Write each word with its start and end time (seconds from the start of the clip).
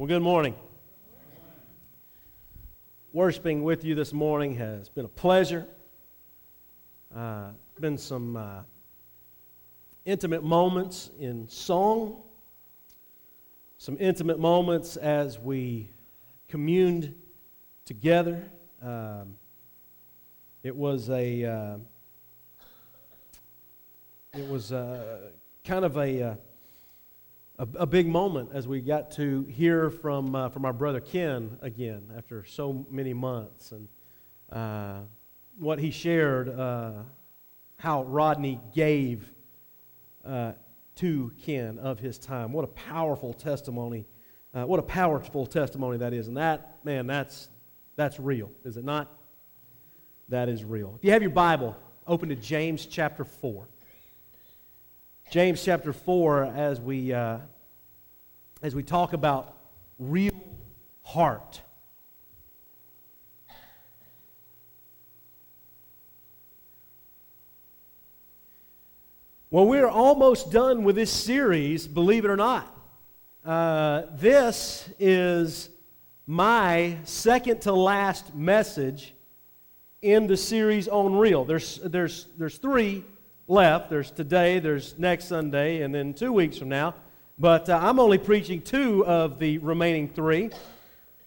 Well, 0.00 0.06
good 0.06 0.22
morning. 0.22 0.54
Worshiping 3.12 3.62
with 3.62 3.84
you 3.84 3.94
this 3.94 4.14
morning 4.14 4.56
has 4.56 4.88
been 4.88 5.04
a 5.04 5.08
pleasure. 5.08 5.66
Uh, 7.14 7.50
been 7.78 7.98
some 7.98 8.34
uh, 8.34 8.62
intimate 10.06 10.42
moments 10.42 11.10
in 11.20 11.46
song, 11.50 12.22
some 13.76 13.98
intimate 14.00 14.38
moments 14.38 14.96
as 14.96 15.38
we 15.38 15.86
communed 16.48 17.14
together. 17.84 18.42
Um, 18.82 19.36
it 20.62 20.74
was 20.74 21.10
a 21.10 21.44
uh, 21.44 21.76
it 24.32 24.48
was 24.48 24.72
uh, 24.72 25.28
kind 25.62 25.84
of 25.84 25.98
a 25.98 26.22
uh, 26.22 26.34
a, 27.60 27.68
a 27.80 27.86
big 27.86 28.06
moment 28.06 28.50
as 28.54 28.66
we 28.66 28.80
got 28.80 29.10
to 29.12 29.44
hear 29.44 29.90
from, 29.90 30.34
uh, 30.34 30.48
from 30.48 30.64
our 30.64 30.72
brother 30.72 30.98
Ken 30.98 31.58
again 31.60 32.10
after 32.16 32.42
so 32.44 32.86
many 32.90 33.12
months 33.12 33.72
and 33.72 33.88
uh, 34.50 35.00
what 35.58 35.78
he 35.78 35.90
shared, 35.90 36.48
uh, 36.48 36.92
how 37.76 38.04
Rodney 38.04 38.58
gave 38.74 39.30
uh, 40.24 40.52
to 40.96 41.32
Ken 41.42 41.78
of 41.78 42.00
his 42.00 42.18
time. 42.18 42.52
What 42.52 42.64
a 42.64 42.68
powerful 42.68 43.34
testimony. 43.34 44.06
Uh, 44.54 44.64
what 44.64 44.80
a 44.80 44.82
powerful 44.82 45.44
testimony 45.44 45.98
that 45.98 46.14
is. 46.14 46.28
And 46.28 46.38
that, 46.38 46.78
man, 46.82 47.06
that's, 47.06 47.50
that's 47.94 48.18
real, 48.18 48.50
is 48.64 48.78
it 48.78 48.84
not? 48.84 49.14
That 50.30 50.48
is 50.48 50.64
real. 50.64 50.94
If 50.96 51.04
you 51.04 51.10
have 51.12 51.20
your 51.20 51.30
Bible, 51.30 51.76
open 52.06 52.30
to 52.30 52.36
James 52.36 52.86
chapter 52.86 53.24
4. 53.24 53.68
James 55.30 55.64
chapter 55.64 55.92
4, 55.92 56.42
as 56.56 56.80
we, 56.80 57.12
uh, 57.12 57.38
as 58.62 58.74
we 58.74 58.82
talk 58.82 59.12
about 59.12 59.56
real 59.96 60.32
heart. 61.04 61.62
Well, 69.52 69.66
we're 69.66 69.86
almost 69.86 70.50
done 70.50 70.82
with 70.82 70.96
this 70.96 71.12
series, 71.12 71.86
believe 71.86 72.24
it 72.24 72.30
or 72.32 72.36
not. 72.36 72.76
Uh, 73.46 74.02
this 74.16 74.88
is 74.98 75.70
my 76.26 76.96
second 77.04 77.60
to 77.60 77.72
last 77.72 78.34
message 78.34 79.14
in 80.02 80.26
the 80.26 80.36
series 80.36 80.88
on 80.88 81.14
real. 81.14 81.44
There's, 81.44 81.76
there's, 81.84 82.26
there's 82.36 82.58
three 82.58 83.04
left. 83.50 83.90
There's 83.90 84.12
today, 84.12 84.60
there's 84.60 84.96
next 84.96 85.24
Sunday, 85.24 85.82
and 85.82 85.92
then 85.92 86.14
two 86.14 86.32
weeks 86.32 86.56
from 86.56 86.68
now. 86.68 86.94
But 87.36 87.68
uh, 87.68 87.80
I'm 87.82 87.98
only 87.98 88.18
preaching 88.18 88.62
two 88.62 89.04
of 89.04 89.40
the 89.40 89.58
remaining 89.58 90.08
three 90.08 90.50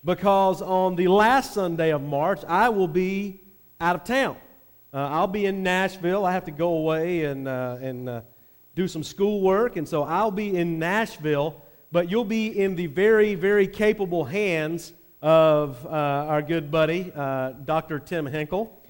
because 0.05 0.61
on 0.61 0.95
the 0.95 1.09
last 1.09 1.53
Sunday 1.53 1.91
of 1.91 2.02
March, 2.02 2.39
I 2.47 2.69
will 2.69 2.88
be 2.88 3.41
out 3.81 3.97
of 3.97 4.05
town. 4.05 4.38
Uh, 4.93 5.09
I'll 5.09 5.27
be 5.27 5.45
in 5.45 5.63
Nashville. 5.63 6.25
I 6.25 6.31
have 6.31 6.45
to 6.45 6.52
go 6.52 6.75
away 6.75 7.25
and, 7.25 7.45
uh, 7.45 7.77
and 7.81 8.07
uh, 8.07 8.21
do 8.73 8.87
some 8.87 9.03
schoolwork, 9.03 9.75
and 9.75 9.87
so 9.87 10.03
I'll 10.03 10.31
be 10.31 10.55
in 10.55 10.80
Nashville, 10.80 11.61
but 11.91 12.09
you'll 12.09 12.23
be 12.23 12.58
in 12.58 12.77
the 12.77 12.87
very, 12.87 13.35
very 13.35 13.67
capable 13.67 14.23
hands 14.23 14.93
of 15.21 15.85
uh, 15.85 15.89
our 15.89 16.41
good 16.41 16.71
buddy, 16.71 17.11
uh, 17.13 17.52
Dr. 17.65 17.99
Tim 17.99 18.25
Hinkle, 18.25 18.81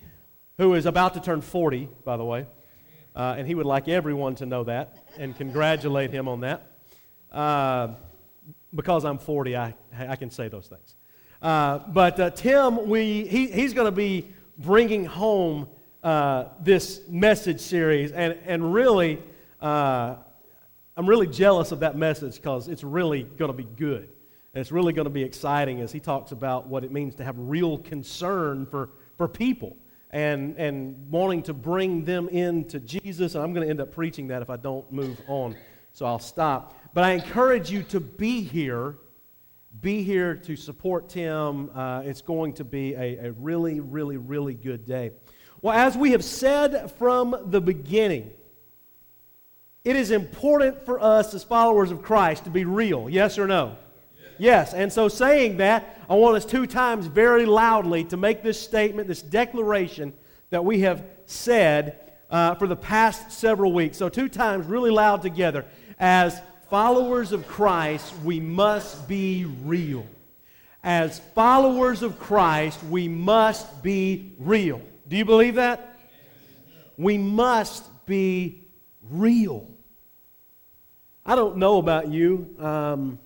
who 0.57 0.75
is 0.75 0.85
about 0.85 1.15
to 1.15 1.19
turn 1.19 1.41
40, 1.41 1.89
by 2.05 2.15
the 2.15 2.25
way. 2.25 2.45
Uh, 3.15 3.35
and 3.37 3.47
he 3.47 3.55
would 3.55 3.65
like 3.65 3.87
everyone 3.87 4.35
to 4.35 4.45
know 4.45 4.63
that 4.63 5.05
and 5.17 5.37
congratulate 5.37 6.11
him 6.11 6.27
on 6.27 6.41
that. 6.41 6.71
Uh, 7.31 7.89
because 8.73 9.05
I'm 9.05 9.17
40, 9.17 9.55
I, 9.55 9.75
I 9.97 10.15
can 10.15 10.31
say 10.31 10.47
those 10.47 10.67
things. 10.67 10.95
Uh, 11.41 11.79
but 11.79 12.19
uh, 12.19 12.29
Tim, 12.31 12.87
we, 12.87 13.27
he, 13.27 13.47
he's 13.47 13.73
going 13.73 13.85
to 13.85 13.91
be 13.91 14.31
bringing 14.57 15.05
home 15.05 15.67
uh, 16.03 16.45
this 16.61 17.01
message 17.07 17.59
series. 17.59 18.11
And, 18.11 18.37
and 18.45 18.73
really, 18.73 19.21
uh, 19.61 20.15
I'm 20.97 21.07
really 21.07 21.27
jealous 21.27 21.71
of 21.71 21.81
that 21.81 21.95
message 21.95 22.35
because 22.35 22.67
it's 22.67 22.83
really 22.83 23.23
going 23.23 23.51
to 23.51 23.57
be 23.57 23.63
good. 23.63 24.09
And 24.53 24.61
it's 24.61 24.71
really 24.71 24.93
going 24.93 25.05
to 25.05 25.11
be 25.11 25.23
exciting 25.23 25.81
as 25.81 25.91
he 25.91 25.99
talks 25.99 26.31
about 26.31 26.67
what 26.67 26.83
it 26.83 26.91
means 26.91 27.15
to 27.15 27.23
have 27.23 27.35
real 27.37 27.77
concern 27.77 28.65
for, 28.65 28.89
for 29.17 29.27
people 29.27 29.77
and, 30.13 30.55
and 30.57 31.09
wanting 31.09 31.41
to 31.41 31.53
bring 31.53 32.05
them 32.05 32.29
into 32.29 32.79
Jesus. 32.79 33.33
And 33.33 33.43
I'm 33.43 33.51
going 33.51 33.65
to 33.65 33.69
end 33.69 33.81
up 33.81 33.91
preaching 33.91 34.27
that 34.27 34.43
if 34.43 34.49
I 34.49 34.57
don't 34.57 34.89
move 34.91 35.19
on. 35.27 35.57
So 35.91 36.05
I'll 36.05 36.19
stop. 36.19 36.79
But 36.93 37.03
I 37.03 37.11
encourage 37.11 37.71
you 37.71 37.81
to 37.83 37.99
be 37.99 38.43
here. 38.43 38.95
Be 39.81 40.03
here 40.03 40.35
to 40.35 40.55
support 40.55 41.09
Tim. 41.09 41.71
Uh, 41.75 42.03
it's 42.05 42.21
going 42.21 42.53
to 42.53 42.63
be 42.63 42.93
a, 42.93 43.27
a 43.27 43.31
really, 43.33 43.79
really, 43.79 44.17
really 44.17 44.53
good 44.53 44.85
day. 44.85 45.11
Well, 45.63 45.75
as 45.75 45.97
we 45.97 46.11
have 46.11 46.23
said 46.23 46.91
from 46.91 47.35
the 47.47 47.59
beginning, 47.59 48.29
it 49.83 49.95
is 49.95 50.11
important 50.11 50.85
for 50.85 51.01
us 51.01 51.33
as 51.33 51.43
followers 51.43 51.89
of 51.89 52.03
Christ 52.03 52.43
to 52.43 52.51
be 52.51 52.65
real. 52.65 53.09
Yes 53.09 53.39
or 53.39 53.47
no? 53.47 53.77
Yes. 54.37 54.73
And 54.73 54.91
so, 54.91 55.07
saying 55.07 55.57
that, 55.57 55.99
I 56.09 56.15
want 56.15 56.35
us 56.35 56.45
two 56.45 56.65
times 56.65 57.07
very 57.07 57.45
loudly 57.45 58.03
to 58.05 58.17
make 58.17 58.43
this 58.43 58.59
statement, 58.59 59.07
this 59.07 59.21
declaration 59.21 60.13
that 60.49 60.63
we 60.63 60.81
have 60.81 61.03
said 61.25 61.99
uh, 62.29 62.55
for 62.55 62.67
the 62.67 62.75
past 62.75 63.31
several 63.31 63.73
weeks. 63.73 63.97
So, 63.97 64.09
two 64.09 64.29
times 64.29 64.65
really 64.65 64.91
loud 64.91 65.21
together. 65.21 65.65
As 65.99 66.41
followers 66.69 67.31
of 67.31 67.47
Christ, 67.47 68.13
we 68.23 68.39
must 68.39 69.07
be 69.07 69.45
real. 69.63 70.05
As 70.83 71.19
followers 71.33 72.01
of 72.03 72.19
Christ, 72.19 72.83
we 72.83 73.07
must 73.07 73.81
be 73.81 74.33
real. 74.37 74.81
Do 75.07 75.15
you 75.15 75.23
believe 75.23 75.55
that? 75.55 75.97
We 76.97 77.17
must 77.17 77.85
be 78.05 78.63
real. 79.09 79.67
I 81.25 81.35
don't 81.35 81.57
know 81.57 81.77
about 81.77 82.09
you. 82.09 82.53
Um, 82.59 83.19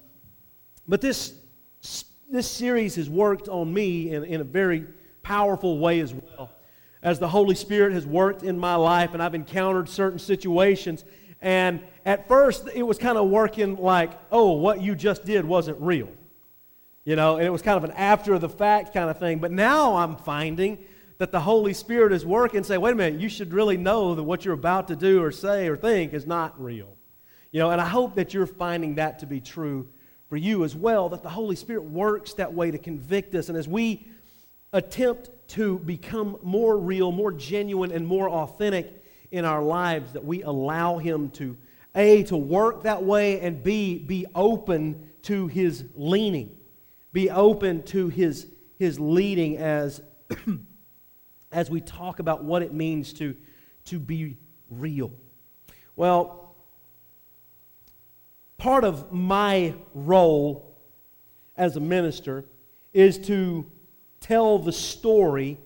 but 0.88 1.02
this, 1.02 1.34
this 2.30 2.50
series 2.50 2.96
has 2.96 3.10
worked 3.10 3.48
on 3.48 3.74
me 3.74 4.12
in, 4.12 4.24
in 4.24 4.42
a 4.42 4.44
very 4.46 4.86
powerful 5.22 5.80
way 5.80 6.00
as 6.00 6.14
well. 6.14 6.50
As 7.04 7.20
the 7.20 7.28
Holy 7.28 7.56
Spirit 7.56 7.94
has 7.94 8.06
worked 8.06 8.44
in 8.44 8.58
my 8.58 8.76
life, 8.76 9.14
and 9.14 9.22
I've 9.22 9.36
encountered 9.36 9.90
certain 9.90 10.20
situations. 10.20 11.04
And 11.42 11.82
at 12.06 12.28
first, 12.28 12.68
it 12.74 12.84
was 12.84 12.98
kind 12.98 13.18
of 13.18 13.30
working 13.30 13.76
like, 13.78 14.12
oh, 14.32 14.54
what 14.54 14.82
you 14.82 14.96
just 14.96 15.24
did 15.24 15.46
wasn't 15.46 15.80
real. 15.80 16.10
You 17.06 17.16
know, 17.16 17.38
and 17.38 17.46
it 17.46 17.50
was 17.50 17.62
kind 17.62 17.78
of 17.78 17.84
an 17.84 17.92
after 17.92 18.40
the 18.40 18.50
fact 18.50 18.94
kind 18.94 19.10
of 19.10 19.20
thing. 19.20 19.40
But 19.40 19.52
now 19.52 19.98
I'm 19.98 20.16
finding 20.18 20.80
that 21.20 21.32
the 21.32 21.40
Holy 21.40 21.74
Spirit 21.74 22.14
is 22.14 22.26
working, 22.26 22.64
say, 22.64 22.78
wait 22.78 22.92
a 22.92 22.96
minute, 22.96 23.20
you 23.20 23.30
should 23.30 23.54
really 23.54 23.78
know 23.78 24.16
that 24.16 24.24
what 24.24 24.46
you're 24.46 24.54
about 24.54 24.88
to 24.90 24.96
do 24.96 25.22
or 25.24 25.32
say 25.32 25.68
or 25.68 25.76
think 25.76 26.14
is 26.14 26.26
not 26.26 26.62
real. 26.62 26.96
You 27.52 27.60
know, 27.60 27.72
and 27.72 27.82
I 27.82 27.88
hope 27.88 28.16
that 28.16 28.34
you're 28.34 28.48
finding 28.48 28.96
that 28.96 29.20
to 29.20 29.26
be 29.26 29.40
true 29.40 29.88
for 30.30 30.38
you 30.38 30.64
as 30.64 30.76
well, 30.76 31.10
that 31.10 31.24
the 31.24 31.30
Holy 31.30 31.56
Spirit 31.56 31.84
works 31.84 32.34
that 32.34 32.54
way 32.54 32.72
to 32.72 32.78
convict 32.78 33.34
us. 33.36 33.50
And 33.50 33.58
as 33.58 33.68
we 33.68 34.06
attempt 34.74 35.30
to 35.50 35.80
become 35.80 36.38
more 36.44 36.78
real, 36.78 37.12
more 37.12 37.32
genuine, 37.32 37.92
and 37.92 38.06
more 38.06 38.30
authentic 38.30 39.04
in 39.32 39.46
our 39.46 39.62
lives, 39.62 40.14
that 40.14 40.26
we 40.26 40.44
allow 40.44 40.98
Him 40.98 41.30
to, 41.32 41.58
A, 41.96 42.24
to 42.24 42.38
work 42.38 42.84
that 42.84 43.04
way, 43.04 43.40
and 43.40 43.64
B, 43.64 43.98
be 43.98 44.26
open 44.36 45.10
to 45.24 45.48
His 45.48 45.86
leaning, 45.96 46.56
be 47.14 47.30
open 47.30 47.84
to 47.84 48.10
His, 48.10 48.48
his 48.78 49.00
leading 49.00 49.58
as, 49.58 50.02
as 51.52 51.70
we 51.70 51.80
talk 51.80 52.20
about 52.20 52.44
what 52.44 52.62
it 52.62 52.74
means 52.74 53.14
to, 53.14 53.36
to 53.86 54.00
be 54.00 54.38
real. 54.70 55.12
Well, 55.96 56.47
part 58.58 58.84
of 58.84 59.12
my 59.12 59.74
role 59.94 60.76
as 61.56 61.76
a 61.76 61.80
minister 61.80 62.46
is 62.94 63.18
to 63.18 63.66
tell 64.20 64.60
the 64.60 64.72
story 64.72 65.58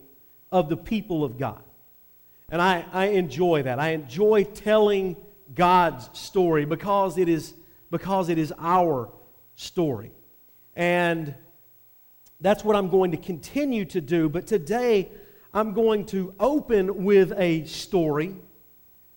of 0.51 0.69
the 0.69 0.77
people 0.77 1.23
of 1.23 1.37
God. 1.37 1.63
And 2.49 2.61
I, 2.61 2.85
I 2.91 3.05
enjoy 3.07 3.63
that. 3.63 3.79
I 3.79 3.91
enjoy 3.91 4.43
telling 4.43 5.15
God's 5.55 6.09
story 6.17 6.65
because 6.65 7.17
it 7.17 7.29
is, 7.29 7.53
because 7.89 8.29
it 8.29 8.37
is 8.37 8.53
our 8.59 9.09
story. 9.55 10.11
And 10.75 11.33
that's 12.41 12.63
what 12.63 12.75
I'm 12.75 12.89
going 12.89 13.11
to 13.11 13.17
continue 13.17 13.85
to 13.85 14.01
do. 14.01 14.27
But 14.27 14.47
today, 14.47 15.09
I'm 15.53 15.73
going 15.73 16.05
to 16.07 16.33
open 16.39 17.03
with 17.03 17.33
a 17.37 17.65
story 17.65 18.35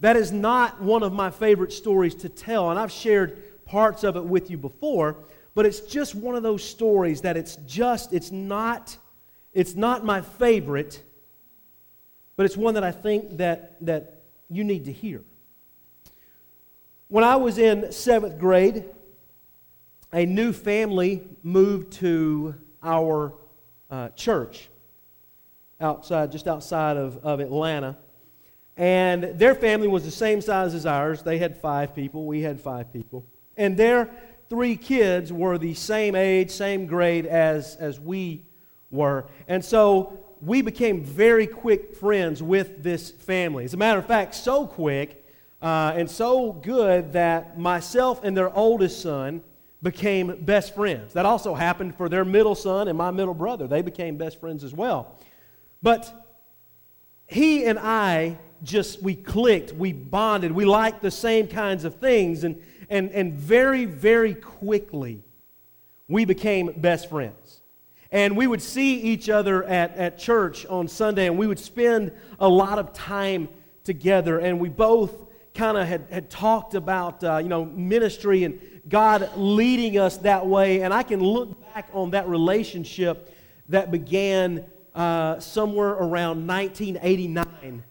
that 0.01 0.17
is 0.17 0.33
not 0.33 0.83
one 0.83 1.03
of 1.03 1.13
my 1.13 1.31
favorite 1.31 1.73
stories 1.73 2.15
to 2.17 2.29
tell. 2.29 2.71
And 2.71 2.79
I've 2.79 2.93
shared 2.93 3.39
parts 3.67 4.05
of 4.05 4.17
it 4.17 4.25
with 4.25 4.51
you 4.51 4.57
before, 4.57 5.17
but 5.55 5.67
it's 5.67 5.81
just 5.81 6.15
one 6.15 6.35
of 6.35 6.43
those 6.43 6.65
stories 6.65 7.21
that 7.23 7.37
it's 7.37 7.57
just, 7.67 8.13
it's 8.13 8.31
not, 8.31 8.97
it's 9.53 9.75
not 9.75 10.05
my 10.05 10.21
favorite, 10.21 11.03
but 12.37 12.47
it's 12.47 12.57
one 12.57 12.75
that 12.75 12.85
I 12.85 12.93
think 12.93 13.39
that, 13.39 13.85
that 13.85 14.23
you 14.51 14.65
need 14.65 14.85
to 14.87 14.93
hear. 14.93 15.23
When 17.09 17.23
I 17.23 17.37
was 17.37 17.59
in 17.59 17.93
seventh 17.93 18.39
grade, 18.39 18.85
a 20.13 20.27
new 20.27 20.53
family 20.53 21.23
moved 21.43 21.93
to 21.95 22.55
our 22.83 23.35
uh, 23.91 24.09
church 24.11 24.69
outside, 25.81 26.33
just 26.33 26.49
outside 26.49 26.97
of, 26.97 27.19
of 27.25 27.41
Atlanta. 27.41 27.97
And 28.77 29.39
their 29.39 29.55
family 29.55 29.87
was 29.87 30.05
the 30.05 30.11
same 30.11 30.41
size 30.41 30.75
as 30.75 30.87
ours. 30.87 31.23
They 31.23 31.39
had 31.39 31.57
five 31.57 31.95
people, 31.95 32.27
we 32.27 32.43
had 32.43 32.61
five 32.61 32.93
people. 32.93 33.25
And 33.57 33.77
their 33.77 34.11
three 34.49 34.77
kids 34.77 35.33
were 35.33 35.59
the 35.59 35.75
same 35.75 36.15
age, 36.15 36.51
same 36.51 36.87
grade 36.87 37.27
as, 37.27 37.77
as 37.77 37.99
we 37.99 38.45
were. 38.91 39.27
And 39.49 39.65
so 39.65 40.19
we 40.41 40.63
became 40.63 41.05
very 41.05 41.47
quick 41.47 41.95
friends 41.95 42.43
with 42.43 42.83
this 42.83 43.11
family. 43.11 43.65
As 43.65 43.75
a 43.75 43.77
matter 43.77 43.99
of 43.99 44.07
fact, 44.07 44.35
so 44.35 44.67
quick 44.67 45.25
uh, 45.63 45.93
and 45.97 46.11
so 46.11 46.53
good 46.53 47.13
that 47.15 47.59
myself 47.59 48.23
and 48.23 48.37
their 48.37 48.55
oldest 48.55 49.01
son 49.01 49.43
became 49.83 50.45
best 50.45 50.75
friends. 50.75 51.13
That 51.13 51.27
also 51.27 51.55
happened 51.55 51.97
for 51.97 52.09
their 52.09 52.25
middle 52.25 52.55
son 52.55 52.89
and 52.89 52.97
my 52.97 53.11
middle 53.11 53.35
brother. 53.35 53.67
They 53.67 53.83
became 53.83 54.17
best 54.17 54.41
friends 54.41 54.65
as 54.65 54.75
well. 54.75 55.17
But 55.83 56.13
he 57.27 57.65
and 57.65 57.79
I 57.79 58.39
just, 58.63 59.03
we 59.03 59.15
clicked, 59.15 59.73
we 59.73 59.93
bonded, 59.93 60.53
we 60.53 60.65
liked 60.65 61.03
the 61.03 61.11
same 61.11 61.47
kinds 61.47 61.85
of 61.85 61.97
things, 61.97 62.45
and, 62.45 62.63
and, 62.89 63.11
and 63.13 63.35
very, 63.35 63.85
very 63.85 64.35
quickly, 64.35 65.23
we 66.09 66.25
became 66.25 66.73
best 66.77 67.09
friends. 67.09 67.61
And 68.11 68.37
we 68.37 68.47
would 68.47 68.63
see 68.63 69.01
each 69.01 69.29
other 69.29 69.65
at, 69.65 69.97
at 69.97 70.19
church 70.19 70.67
on 70.67 70.87
Sunday, 70.87 71.27
and 71.27 71.37
we 71.37 71.47
would 71.47 71.59
spend 71.59 72.13
a 72.39 72.49
lot 72.49 72.79
of 72.79 72.93
time 72.93 73.49
together, 73.83 74.39
and 74.39 74.61
we 74.61 74.69
both 74.69 75.27
kind 75.55 75.77
of 75.77 75.87
had, 75.87 76.07
had 76.11 76.31
talked 76.31 76.75
about, 76.75 77.23
uh, 77.23 77.39
you 77.39 77.49
know, 77.49 77.65
ministry 77.65 78.45
and 78.45 78.61
God 78.89 79.31
leading 79.37 79.99
us 79.99 80.17
that 80.19 80.47
way. 80.47 80.83
And 80.83 80.93
I 80.93 81.03
can 81.03 81.21
look 81.21 81.61
back 81.73 81.89
on 81.93 82.11
that 82.11 82.29
relationship 82.29 83.35
that 83.69 83.91
began 83.91 84.67
uh, 84.95 85.39
somewhere 85.41 85.91
around 85.91 86.47
1989. 86.47 87.85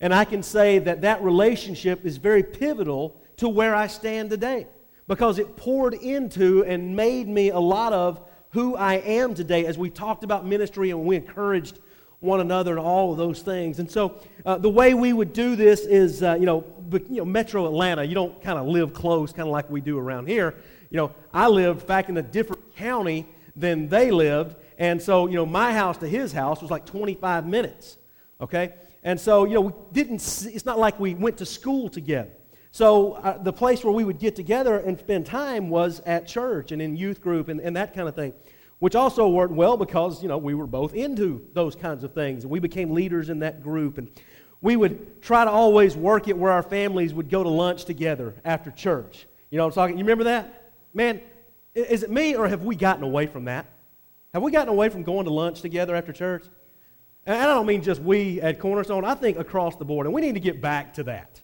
And 0.00 0.14
I 0.14 0.24
can 0.24 0.42
say 0.42 0.78
that 0.78 1.00
that 1.02 1.22
relationship 1.22 2.04
is 2.04 2.18
very 2.18 2.42
pivotal 2.42 3.20
to 3.38 3.48
where 3.48 3.74
I 3.74 3.86
stand 3.86 4.30
today 4.30 4.66
because 5.08 5.38
it 5.38 5.56
poured 5.56 5.94
into 5.94 6.64
and 6.64 6.96
made 6.96 7.28
me 7.28 7.50
a 7.50 7.58
lot 7.58 7.92
of 7.92 8.20
who 8.50 8.76
I 8.76 8.94
am 8.94 9.34
today 9.34 9.66
as 9.66 9.76
we 9.76 9.90
talked 9.90 10.24
about 10.24 10.46
ministry 10.46 10.90
and 10.90 11.04
we 11.04 11.16
encouraged 11.16 11.78
one 12.20 12.40
another 12.40 12.72
and 12.72 12.80
all 12.80 13.12
of 13.12 13.18
those 13.18 13.42
things. 13.42 13.78
And 13.78 13.90
so 13.90 14.18
uh, 14.44 14.56
the 14.58 14.70
way 14.70 14.94
we 14.94 15.12
would 15.12 15.32
do 15.32 15.56
this 15.56 15.80
is, 15.80 16.22
uh, 16.22 16.36
you, 16.40 16.46
know, 16.46 16.64
you 16.90 17.18
know, 17.18 17.24
Metro 17.24 17.66
Atlanta, 17.66 18.04
you 18.04 18.14
don't 18.14 18.40
kind 18.42 18.58
of 18.58 18.66
live 18.66 18.94
close, 18.94 19.32
kind 19.32 19.46
of 19.46 19.52
like 19.52 19.68
we 19.70 19.80
do 19.80 19.98
around 19.98 20.26
here. 20.26 20.54
You 20.90 20.96
know, 20.96 21.14
I 21.32 21.48
lived 21.48 21.86
back 21.86 22.08
in 22.08 22.16
a 22.16 22.22
different 22.22 22.74
county 22.76 23.26
than 23.54 23.88
they 23.88 24.10
lived. 24.10 24.56
And 24.78 25.00
so, 25.00 25.26
you 25.26 25.34
know, 25.34 25.46
my 25.46 25.72
house 25.72 25.98
to 25.98 26.08
his 26.08 26.32
house 26.32 26.62
was 26.62 26.70
like 26.70 26.86
25 26.86 27.46
minutes. 27.46 27.98
Okay? 28.40 28.72
And 29.02 29.20
so, 29.20 29.44
you 29.44 29.54
know, 29.54 29.60
we 29.60 29.72
didn't, 29.92 30.20
see, 30.20 30.50
it's 30.50 30.64
not 30.64 30.78
like 30.78 30.98
we 30.98 31.14
went 31.14 31.38
to 31.38 31.46
school 31.46 31.88
together. 31.88 32.30
So 32.76 33.12
uh, 33.14 33.38
the 33.42 33.54
place 33.54 33.82
where 33.82 33.94
we 33.94 34.04
would 34.04 34.18
get 34.18 34.36
together 34.36 34.76
and 34.76 34.98
spend 34.98 35.24
time 35.24 35.70
was 35.70 36.00
at 36.04 36.26
church 36.26 36.72
and 36.72 36.82
in 36.82 36.94
youth 36.94 37.22
group 37.22 37.48
and, 37.48 37.58
and 37.58 37.74
that 37.74 37.94
kind 37.94 38.06
of 38.06 38.14
thing 38.14 38.34
which 38.78 38.94
also 38.94 39.28
worked 39.28 39.54
well 39.54 39.78
because, 39.78 40.22
you 40.22 40.28
know, 40.28 40.36
we 40.36 40.52
were 40.52 40.66
both 40.66 40.92
into 40.92 41.46
those 41.54 41.74
kinds 41.74 42.04
of 42.04 42.12
things. 42.12 42.44
And 42.44 42.50
we 42.50 42.58
became 42.58 42.92
leaders 42.92 43.30
in 43.30 43.38
that 43.38 43.62
group. 43.62 43.96
And 43.96 44.10
we 44.60 44.76
would 44.76 45.22
try 45.22 45.44
to 45.44 45.50
always 45.50 45.96
work 45.96 46.28
it 46.28 46.36
where 46.36 46.52
our 46.52 46.62
families 46.62 47.14
would 47.14 47.30
go 47.30 47.42
to 47.42 47.48
lunch 47.48 47.86
together 47.86 48.34
after 48.44 48.70
church. 48.70 49.26
You 49.48 49.56
know 49.56 49.64
what 49.64 49.72
I'm 49.72 49.74
talking? 49.74 49.96
You 49.96 50.04
remember 50.04 50.24
that? 50.24 50.72
Man, 50.92 51.22
is 51.74 52.02
it 52.02 52.10
me 52.10 52.36
or 52.36 52.46
have 52.46 52.62
we 52.62 52.76
gotten 52.76 53.04
away 53.04 53.26
from 53.26 53.46
that? 53.46 53.64
Have 54.34 54.42
we 54.42 54.52
gotten 54.52 54.68
away 54.68 54.90
from 54.90 55.02
going 55.02 55.24
to 55.24 55.32
lunch 55.32 55.62
together 55.62 55.94
after 55.94 56.12
church? 56.12 56.44
And 57.24 57.38
I 57.40 57.46
don't 57.46 57.64
mean 57.64 57.80
just 57.80 58.02
we 58.02 58.42
at 58.42 58.60
Cornerstone. 58.60 59.06
I 59.06 59.14
think 59.14 59.38
across 59.38 59.76
the 59.76 59.86
board. 59.86 60.06
And 60.06 60.14
we 60.14 60.20
need 60.20 60.34
to 60.34 60.40
get 60.40 60.60
back 60.60 60.92
to 60.94 61.04
that. 61.04 61.40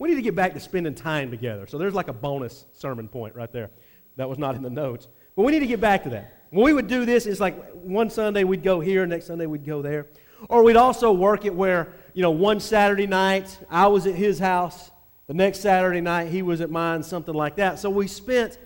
We 0.00 0.08
need 0.08 0.14
to 0.14 0.22
get 0.22 0.34
back 0.34 0.54
to 0.54 0.60
spending 0.60 0.94
time 0.94 1.30
together. 1.30 1.66
So 1.66 1.76
there's 1.76 1.92
like 1.92 2.08
a 2.08 2.12
bonus 2.14 2.64
sermon 2.72 3.06
point 3.06 3.36
right 3.36 3.52
there. 3.52 3.68
That 4.16 4.30
was 4.30 4.38
not 4.38 4.56
in 4.56 4.62
the 4.62 4.70
notes. 4.70 5.08
But 5.36 5.42
we 5.42 5.52
need 5.52 5.60
to 5.60 5.66
get 5.66 5.78
back 5.78 6.04
to 6.04 6.08
that. 6.10 6.46
When 6.48 6.64
we 6.64 6.72
would 6.72 6.88
do 6.88 7.04
this, 7.04 7.26
it's 7.26 7.38
like 7.38 7.70
one 7.74 8.08
Sunday 8.08 8.44
we'd 8.44 8.62
go 8.62 8.80
here, 8.80 9.04
next 9.04 9.26
Sunday 9.26 9.44
we'd 9.44 9.66
go 9.66 9.82
there. 9.82 10.06
Or 10.48 10.62
we'd 10.62 10.76
also 10.76 11.12
work 11.12 11.44
it 11.44 11.54
where, 11.54 11.92
you 12.14 12.22
know, 12.22 12.30
one 12.30 12.60
Saturday 12.60 13.06
night 13.06 13.58
I 13.68 13.88
was 13.88 14.06
at 14.06 14.14
his 14.14 14.38
house, 14.38 14.90
the 15.26 15.34
next 15.34 15.60
Saturday 15.60 16.00
night 16.00 16.28
he 16.28 16.40
was 16.40 16.62
at 16.62 16.70
mine, 16.70 17.02
something 17.02 17.34
like 17.34 17.56
that. 17.56 17.78
So 17.78 17.90
we 17.90 18.06
spent 18.06 18.58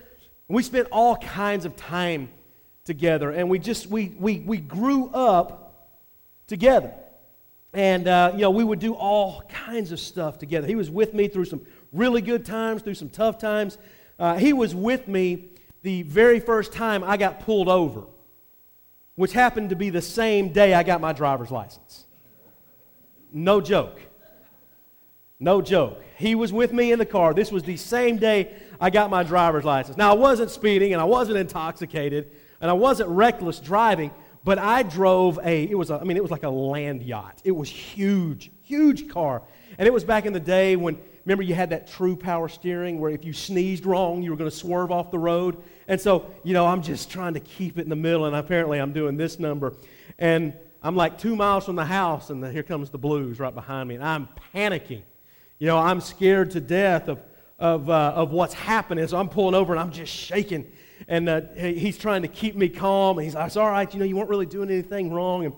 we 0.47 0.63
spent 0.63 0.87
all 0.93 1.17
kinds 1.17 1.65
of 1.65 1.75
time 1.75 2.29
together, 2.85 3.33
and 3.33 3.51
we 3.51 3.59
just 3.59 3.89
we 3.89 4.15
we 4.21 4.39
we 4.39 4.59
grew 4.59 5.09
up 5.09 5.91
together. 6.47 6.95
And 7.75 8.07
uh, 8.07 8.31
you 8.35 8.41
know, 8.41 8.51
we 8.51 8.65
would 8.65 8.79
do 8.79 8.95
all 8.95 9.43
kinds 9.49 9.91
of 9.93 9.99
stuff 9.99 10.39
together. 10.39 10.67
He 10.67 10.77
was 10.77 10.91
with 10.91 11.13
me 11.13 11.29
through 11.29 11.47
some 11.47 11.63
really 11.93 12.21
good 12.21 12.45
times, 12.45 12.83
through 12.83 12.95
some 12.95 13.11
tough 13.11 13.39
times. 13.39 13.79
Uh, 14.19 14.37
he 14.37 14.53
was 14.53 14.75
with 14.75 15.09
me 15.09 15.51
the 15.83 16.03
very 16.03 16.41
first 16.41 16.73
time 16.73 17.03
I 17.03 17.17
got 17.17 17.41
pulled 17.41 17.69
over, 17.69 18.05
which 19.17 19.33
happened 19.33 19.71
to 19.71 19.77
be 19.77 19.91
the 19.91 20.03
same 20.03 20.51
day 20.51 20.73
I 20.73 20.83
got 20.83 21.01
my 21.01 21.13
driver's 21.13 21.51
license. 21.51 22.05
No 23.33 23.61
joke. 23.61 24.01
No 25.41 25.61
joke. 25.61 26.01
He 26.17 26.37
was 26.37 26.53
with 26.53 26.73
me 26.73 26.93
in 26.93 26.99
the 26.99 27.07
car. 27.07 27.35
This 27.35 27.51
was 27.51 27.65
the 27.65 27.77
same 27.77 28.19
day 28.19 28.55
I 28.81 28.91
got 28.91 29.11
my 29.11 29.25
driver's 29.25 29.65
license. 29.65 29.97
Now, 29.97 30.13
I 30.13 30.15
wasn't 30.15 30.51
speeding 30.51 30.93
and 30.93 31.03
I 31.03 31.05
wasn't 31.05 31.39
intoxicated 31.39 32.31
and 32.61 32.71
I 32.71 32.75
wasn't 32.75 33.09
reckless 33.11 33.59
driving, 33.59 34.13
but 34.45 34.59
I 34.59 34.83
drove 34.83 35.39
a, 35.43 35.65
it 35.65 35.77
was 35.77 35.91
a, 35.91 35.99
I 35.99 36.05
mean, 36.05 36.17
it 36.17 36.23
was 36.23 36.31
like 36.31 36.43
a 36.43 36.51
land 36.51 37.03
yacht. 37.03 37.41
It 37.45 37.53
was 37.53 37.69
huge, 37.69 38.51
huge 38.63 39.09
car. 39.09 39.43
And 39.79 39.89
it 39.89 39.93
was 39.93 40.05
back 40.05 40.27
in 40.27 40.33
the 40.33 40.41
day 40.41 40.77
when 40.77 40.99
remember 41.25 41.43
you 41.43 41.55
had 41.55 41.71
that 41.71 41.87
true 41.89 42.15
power 42.15 42.49
steering 42.49 43.01
where 43.01 43.11
if 43.11 43.25
you 43.25 43.33
sneezed 43.33 43.87
wrong, 43.87 44.23
you 44.23 44.31
were 44.31 44.37
going 44.37 44.51
to 44.51 44.57
swerve 44.57 44.93
off 44.93 45.11
the 45.11 45.19
road. 45.19 45.63
And 45.89 46.01
so, 46.01 46.31
you 46.43 46.53
know, 46.53 46.67
I'm 46.67 46.83
just 46.83 47.11
trying 47.11 47.35
to 47.35 47.41
keep 47.41 47.79
it 47.79 47.83
in 47.83 47.89
the 47.89 47.97
middle, 47.97 48.27
and 48.27 48.37
apparently 48.37 48.79
I'm 48.79 48.93
doing 48.93 49.17
this 49.17 49.39
number. 49.39 49.75
And 50.19 50.55
I'm 50.83 50.97
like 50.97 51.19
two 51.19 51.35
miles 51.35 51.65
from 51.65 51.77
the 51.77 51.85
house, 51.85 52.31
and 52.31 52.45
here 52.45 52.63
comes 52.63 52.91
the 52.91 52.99
blues 52.99 53.39
right 53.41 53.55
behind 53.55 53.89
me, 53.89 53.95
and 53.95 54.05
I'm 54.05 54.29
panicking. 54.55 55.03
You 55.59 55.67
know, 55.67 55.79
I'm 55.79 56.01
scared 56.01 56.51
to 56.53 56.61
death 56.61 57.09
of, 57.09 57.21
of, 57.59 57.89
uh, 57.89 58.13
of 58.15 58.33
what's 58.33 58.55
happening. 58.55 59.07
So 59.07 59.17
I'm 59.17 59.31
pulling 59.31 59.55
over, 59.55 59.73
and 59.73 59.81
I'm 59.81 59.93
just 59.93 60.13
shaking. 60.13 60.71
And 61.09 61.29
uh, 61.29 61.43
he's 61.57 61.99
trying 61.99 62.23
to 62.23 62.29
keep 62.29 62.57
me 62.57 62.69
calm. 62.69 63.19
And 63.19 63.25
he's 63.25 63.35
like, 63.35 63.47
it's 63.47 63.57
all 63.57 63.71
right. 63.71 63.93
You 63.93 64.01
know, 64.01 64.07
you 64.07 64.17
weren't 64.17 64.31
really 64.31 64.47
doing 64.47 64.71
anything 64.71 65.13
wrong. 65.13 65.45
And 65.45 65.55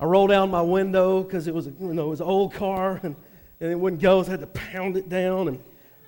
I 0.00 0.04
roll 0.04 0.26
down 0.26 0.50
my 0.50 0.62
window 0.62 1.22
because 1.22 1.46
it 1.46 1.54
was, 1.54 1.66
you 1.66 1.74
know, 1.78 2.06
it 2.06 2.10
was 2.10 2.20
an 2.20 2.26
old 2.26 2.54
car. 2.54 3.00
And 3.02 3.16
and 3.60 3.70
it 3.72 3.74
wouldn't 3.74 4.00
go, 4.00 4.22
so 4.22 4.28
I 4.28 4.30
had 4.32 4.40
to 4.40 4.46
pound 4.46 4.96
it 4.96 5.08
down. 5.08 5.48
And 5.48 5.62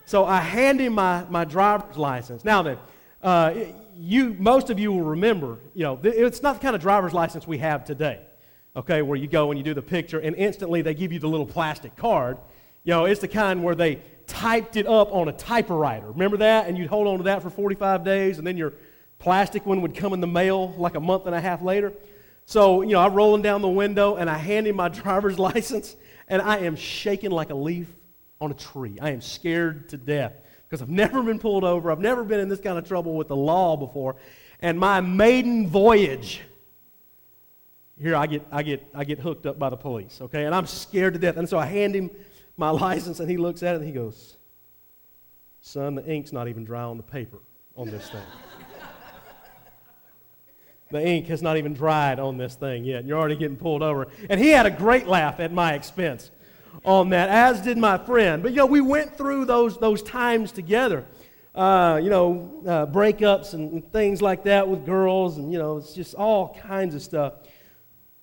so 0.04 0.24
I 0.24 0.40
hand 0.40 0.80
him 0.80 0.94
my, 0.94 1.24
my 1.28 1.44
driver's 1.44 1.96
license. 1.96 2.44
Now 2.44 2.62
then, 2.62 2.78
uh, 3.22 3.54
you, 3.96 4.36
most 4.38 4.70
of 4.70 4.78
you 4.78 4.92
will 4.92 5.02
remember, 5.02 5.58
you 5.74 5.82
know, 5.82 5.98
it's 6.02 6.42
not 6.42 6.54
the 6.54 6.60
kind 6.60 6.74
of 6.74 6.82
driver's 6.82 7.12
license 7.12 7.46
we 7.46 7.58
have 7.58 7.84
today, 7.84 8.20
okay, 8.76 9.02
where 9.02 9.16
you 9.16 9.26
go 9.26 9.50
and 9.50 9.58
you 9.58 9.64
do 9.64 9.74
the 9.74 9.82
picture 9.82 10.18
and 10.18 10.36
instantly 10.36 10.80
they 10.80 10.94
give 10.94 11.12
you 11.12 11.18
the 11.18 11.28
little 11.28 11.46
plastic 11.46 11.96
card. 11.96 12.38
You 12.84 12.92
know, 12.92 13.04
it's 13.04 13.20
the 13.20 13.28
kind 13.28 13.62
where 13.62 13.74
they 13.74 14.00
typed 14.30 14.76
it 14.76 14.86
up 14.86 15.12
on 15.12 15.28
a 15.28 15.32
typewriter. 15.32 16.06
Remember 16.10 16.38
that? 16.38 16.68
And 16.68 16.78
you'd 16.78 16.88
hold 16.88 17.08
on 17.08 17.18
to 17.18 17.24
that 17.24 17.42
for 17.42 17.50
45 17.50 18.04
days 18.04 18.38
and 18.38 18.46
then 18.46 18.56
your 18.56 18.72
plastic 19.18 19.66
one 19.66 19.82
would 19.82 19.94
come 19.94 20.12
in 20.12 20.20
the 20.20 20.26
mail 20.26 20.72
like 20.78 20.94
a 20.94 21.00
month 21.00 21.26
and 21.26 21.34
a 21.34 21.40
half 21.40 21.62
later. 21.62 21.92
So, 22.46 22.82
you 22.82 22.92
know, 22.92 23.00
I'm 23.00 23.12
rolling 23.12 23.42
down 23.42 23.60
the 23.60 23.68
window 23.68 24.16
and 24.16 24.30
I 24.30 24.38
hand 24.38 24.66
him 24.66 24.76
my 24.76 24.88
driver's 24.88 25.38
license 25.50 25.96
and 26.28 26.40
I 26.40 26.58
am 26.58 26.76
shaking 26.76 27.30
like 27.30 27.50
a 27.50 27.54
leaf 27.54 27.88
on 28.40 28.52
a 28.52 28.54
tree. 28.54 28.98
I 29.02 29.10
am 29.10 29.20
scared 29.20 29.88
to 29.90 29.96
death 29.96 30.32
because 30.68 30.80
I've 30.80 30.88
never 31.02 31.22
been 31.22 31.40
pulled 31.40 31.64
over. 31.64 31.90
I've 31.90 32.00
never 32.00 32.22
been 32.22 32.40
in 32.40 32.48
this 32.48 32.60
kind 32.60 32.78
of 32.78 32.86
trouble 32.86 33.16
with 33.16 33.28
the 33.28 33.36
law 33.36 33.76
before. 33.76 34.16
And 34.60 34.78
my 34.78 35.00
maiden 35.00 35.66
voyage, 35.68 36.40
here 38.00 38.14
I 38.14 38.26
get, 38.26 38.46
I 38.52 38.62
get, 38.62 38.86
I 38.94 39.04
get 39.04 39.18
hooked 39.18 39.46
up 39.46 39.58
by 39.58 39.70
the 39.70 39.76
police, 39.76 40.20
okay? 40.22 40.44
And 40.44 40.54
I'm 40.54 40.66
scared 40.66 41.14
to 41.14 41.18
death. 41.18 41.36
And 41.36 41.48
so 41.48 41.58
I 41.58 41.66
hand 41.66 41.94
him 41.94 42.10
my 42.60 42.70
license, 42.70 43.18
and 43.18 43.28
he 43.28 43.36
looks 43.36 43.64
at 43.64 43.74
it 43.74 43.78
and 43.78 43.86
he 43.86 43.92
goes, 43.92 44.36
Son, 45.62 45.96
the 45.96 46.06
ink's 46.06 46.32
not 46.32 46.46
even 46.46 46.64
dry 46.64 46.82
on 46.82 46.96
the 46.96 47.02
paper 47.02 47.38
on 47.74 47.90
this 47.90 48.08
thing. 48.08 48.22
The 50.92 51.04
ink 51.04 51.26
has 51.28 51.40
not 51.40 51.56
even 51.56 51.72
dried 51.72 52.18
on 52.18 52.36
this 52.36 52.56
thing 52.56 52.84
yet, 52.84 53.00
and 53.00 53.08
you're 53.08 53.18
already 53.18 53.36
getting 53.36 53.56
pulled 53.56 53.82
over. 53.82 54.08
And 54.28 54.40
he 54.40 54.48
had 54.48 54.66
a 54.66 54.70
great 54.70 55.06
laugh 55.06 55.38
at 55.38 55.52
my 55.52 55.74
expense 55.74 56.30
on 56.84 57.10
that, 57.10 57.28
as 57.28 57.60
did 57.60 57.78
my 57.78 57.96
friend. 57.96 58.42
But, 58.42 58.52
you 58.52 58.58
know, 58.58 58.66
we 58.66 58.80
went 58.80 59.16
through 59.16 59.44
those, 59.44 59.78
those 59.78 60.02
times 60.02 60.50
together. 60.50 61.04
Uh, 61.54 62.00
you 62.02 62.10
know, 62.10 62.62
uh, 62.66 62.86
breakups 62.86 63.54
and 63.54 63.90
things 63.92 64.20
like 64.20 64.44
that 64.44 64.68
with 64.68 64.84
girls, 64.84 65.38
and, 65.38 65.52
you 65.52 65.58
know, 65.58 65.78
it's 65.78 65.94
just 65.94 66.14
all 66.14 66.54
kinds 66.54 66.94
of 66.94 67.02
stuff. 67.02 67.34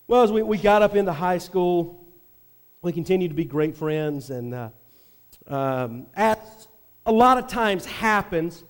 Well, 0.08 0.24
as 0.24 0.32
we, 0.32 0.42
we 0.44 0.58
got 0.58 0.82
up 0.82 0.96
into 0.96 1.14
high 1.14 1.38
school, 1.38 1.97
we 2.88 2.94
continued 2.94 3.28
to 3.28 3.36
be 3.36 3.44
great 3.44 3.76
friends, 3.76 4.30
and 4.30 4.54
uh, 4.54 4.70
um, 5.48 6.08
as 6.16 6.38
a 7.06 7.12
lot 7.12 7.38
of 7.38 7.46
times 7.48 7.86
happens, 7.86 8.64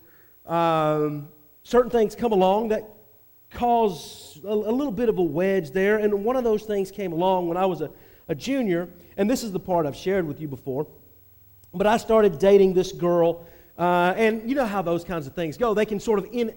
um, 0.44 1.28
certain 1.62 1.88
things 1.88 2.16
come 2.16 2.32
along 2.32 2.70
that 2.70 2.82
cause 3.52 4.40
a, 4.42 4.48
a, 4.48 4.72
little 4.72 4.90
bit 4.90 5.08
of 5.08 5.18
a 5.18 5.22
wedge 5.22 5.70
there. 5.70 5.98
And 5.98 6.24
one 6.24 6.34
of 6.34 6.42
those 6.42 6.64
things 6.64 6.90
came 6.90 7.12
along 7.12 7.46
when 7.46 7.56
I 7.56 7.64
was 7.64 7.80
a, 7.80 7.92
a 8.26 8.34
junior, 8.34 8.88
and 9.16 9.30
this 9.30 9.44
is 9.44 9.52
the 9.52 9.60
part 9.60 9.86
I've 9.86 9.94
shared 9.94 10.26
with 10.26 10.40
you 10.40 10.48
before. 10.48 10.88
But 11.72 11.86
I 11.86 11.96
started 11.96 12.40
dating 12.40 12.74
this 12.74 12.90
girl, 12.90 13.46
uh, 13.78 14.14
and 14.16 14.48
you 14.50 14.56
know 14.56 14.66
how 14.66 14.82
those 14.82 15.04
kinds 15.04 15.28
of 15.28 15.34
things 15.34 15.56
go. 15.56 15.74
They 15.74 15.86
can 15.86 16.00
sort 16.00 16.18
of 16.18 16.26
in, 16.32 16.56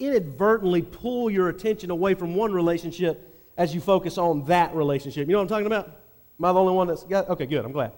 inadvertently 0.00 0.82
pull 0.82 1.30
your 1.30 1.50
attention 1.50 1.92
away 1.92 2.14
from 2.14 2.34
one 2.34 2.52
relationship 2.52 3.32
as 3.56 3.72
you 3.72 3.80
focus 3.80 4.18
on 4.18 4.44
that 4.46 4.74
relationship. 4.74 5.28
You 5.28 5.34
know 5.34 5.38
what 5.38 5.42
I'm 5.42 5.48
talking 5.50 5.66
about? 5.66 6.00
Am 6.38 6.44
I 6.44 6.52
the 6.52 6.58
only 6.60 6.72
one 6.72 6.88
that's 6.88 7.04
got? 7.04 7.28
Okay, 7.28 7.46
good. 7.46 7.64
I'm 7.64 7.72
glad. 7.72 7.92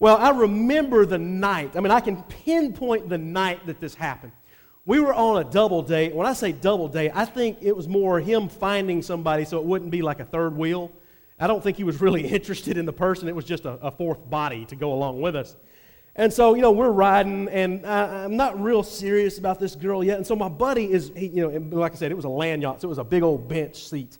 Well, 0.00 0.16
I 0.16 0.30
remember 0.30 1.06
the 1.06 1.18
night. 1.18 1.76
I 1.76 1.80
mean, 1.80 1.90
I 1.90 2.00
can 2.00 2.22
pinpoint 2.24 3.08
the 3.08 3.18
night 3.18 3.66
that 3.66 3.80
this 3.80 3.94
happened. 3.94 4.32
We 4.86 5.00
were 5.00 5.14
on 5.14 5.38
a 5.40 5.44
double 5.50 5.82
date. 5.82 6.14
When 6.14 6.26
I 6.26 6.32
say 6.34 6.52
double 6.52 6.88
date, 6.88 7.12
I 7.14 7.24
think 7.24 7.58
it 7.62 7.74
was 7.74 7.88
more 7.88 8.20
him 8.20 8.48
finding 8.48 9.02
somebody 9.02 9.44
so 9.44 9.58
it 9.58 9.64
wouldn't 9.64 9.90
be 9.90 10.02
like 10.02 10.20
a 10.20 10.24
third 10.24 10.56
wheel. 10.56 10.92
I 11.38 11.46
don't 11.46 11.62
think 11.62 11.76
he 11.76 11.84
was 11.84 12.00
really 12.00 12.26
interested 12.34 12.76
in 12.76 12.86
the 12.86 12.92
person. 12.92 13.28
It 13.28 13.34
was 13.34 13.44
just 13.44 13.64
a, 13.64 13.72
a 13.74 13.90
fourth 13.90 14.28
body 14.28 14.66
to 14.66 14.76
go 14.76 14.92
along 14.92 15.20
with 15.20 15.36
us. 15.36 15.56
And 16.16 16.32
so, 16.32 16.54
you 16.54 16.62
know, 16.62 16.70
we're 16.70 16.90
riding, 16.90 17.48
and 17.48 17.84
I, 17.84 18.24
am 18.24 18.36
not 18.36 18.62
real 18.62 18.84
serious 18.84 19.38
about 19.38 19.58
this 19.58 19.74
girl 19.74 20.04
yet. 20.04 20.16
And 20.16 20.26
so 20.26 20.36
my 20.36 20.48
buddy 20.48 20.92
is, 20.92 21.10
he, 21.16 21.26
you 21.26 21.50
know, 21.50 21.78
like 21.80 21.92
I 21.92 21.96
said, 21.96 22.12
it 22.12 22.14
was 22.14 22.24
a 22.24 22.28
land 22.28 22.62
yacht, 22.62 22.80
so 22.80 22.86
it 22.86 22.90
was 22.90 22.98
a 22.98 23.04
big 23.04 23.24
old 23.24 23.48
bench 23.48 23.88
seat 23.88 24.18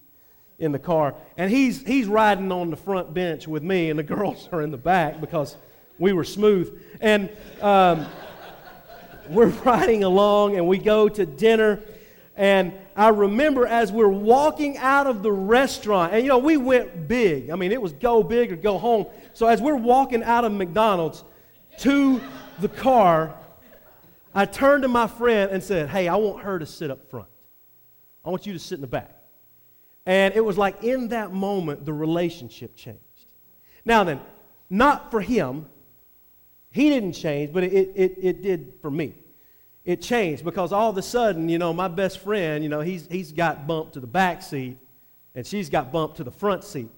in 0.58 0.72
the 0.72 0.78
car. 0.78 1.14
And 1.36 1.50
he's, 1.50 1.82
he's 1.82 2.06
riding 2.06 2.50
on 2.52 2.70
the 2.70 2.76
front 2.76 3.12
bench 3.12 3.48
with 3.48 3.62
me, 3.62 3.90
and 3.90 3.98
the 3.98 4.02
girls 4.14 4.48
are 4.52 4.62
in 4.62 4.70
the 4.70 4.78
back 4.78 5.20
because 5.20 5.56
we 5.98 6.12
were 6.12 6.24
smooth. 6.24 6.80
And 7.00 7.30
um, 7.60 8.06
we're 9.28 9.48
riding 9.48 10.04
along, 10.04 10.56
and 10.56 10.66
we 10.66 10.78
go 10.78 11.08
to 11.08 11.26
dinner. 11.26 11.80
And 12.36 12.72
I 12.96 13.08
remember 13.08 13.66
as 13.66 13.90
we're 13.90 14.08
walking 14.08 14.76
out 14.78 15.06
of 15.06 15.22
the 15.22 15.32
restaurant, 15.32 16.12
and 16.12 16.22
you 16.22 16.28
know, 16.28 16.38
we 16.38 16.56
went 16.56 17.08
big. 17.08 17.50
I 17.50 17.56
mean, 17.56 17.72
it 17.72 17.80
was 17.80 17.92
go 17.92 18.22
big 18.22 18.52
or 18.52 18.56
go 18.56 18.78
home. 18.78 19.06
So 19.32 19.46
as 19.46 19.60
we're 19.60 19.76
walking 19.76 20.22
out 20.22 20.44
of 20.44 20.52
McDonald's 20.52 21.24
to 21.78 22.20
the 22.60 22.68
car, 22.68 23.34
I 24.34 24.46
turned 24.46 24.82
to 24.82 24.88
my 24.88 25.06
friend 25.06 25.50
and 25.50 25.62
said, 25.62 25.88
Hey, 25.88 26.08
I 26.08 26.16
want 26.16 26.42
her 26.44 26.58
to 26.58 26.66
sit 26.66 26.90
up 26.90 27.08
front. 27.10 27.28
I 28.24 28.30
want 28.30 28.46
you 28.46 28.52
to 28.52 28.58
sit 28.58 28.76
in 28.76 28.80
the 28.80 28.86
back. 28.86 29.13
And 30.06 30.34
it 30.34 30.44
was 30.44 30.58
like 30.58 30.82
in 30.82 31.08
that 31.08 31.32
moment, 31.32 31.84
the 31.84 31.92
relationship 31.92 32.76
changed. 32.76 33.00
Now 33.84 34.04
then, 34.04 34.20
not 34.68 35.10
for 35.10 35.20
him. 35.20 35.66
He 36.70 36.88
didn't 36.88 37.12
change, 37.12 37.52
but 37.52 37.62
it, 37.62 37.92
it, 37.94 38.18
it 38.20 38.42
did 38.42 38.74
for 38.82 38.90
me. 38.90 39.14
It 39.84 40.00
changed 40.00 40.44
because 40.44 40.72
all 40.72 40.90
of 40.90 40.96
a 40.96 41.02
sudden, 41.02 41.48
you 41.48 41.58
know, 41.58 41.72
my 41.72 41.88
best 41.88 42.18
friend, 42.18 42.64
you 42.64 42.70
know, 42.70 42.80
he's, 42.80 43.06
he's 43.06 43.32
got 43.32 43.66
bumped 43.66 43.94
to 43.94 44.00
the 44.00 44.06
back 44.06 44.42
seat 44.42 44.78
and 45.34 45.46
she's 45.46 45.68
got 45.68 45.92
bumped 45.92 46.16
to 46.16 46.24
the 46.24 46.30
front 46.30 46.64
seat. 46.64 46.88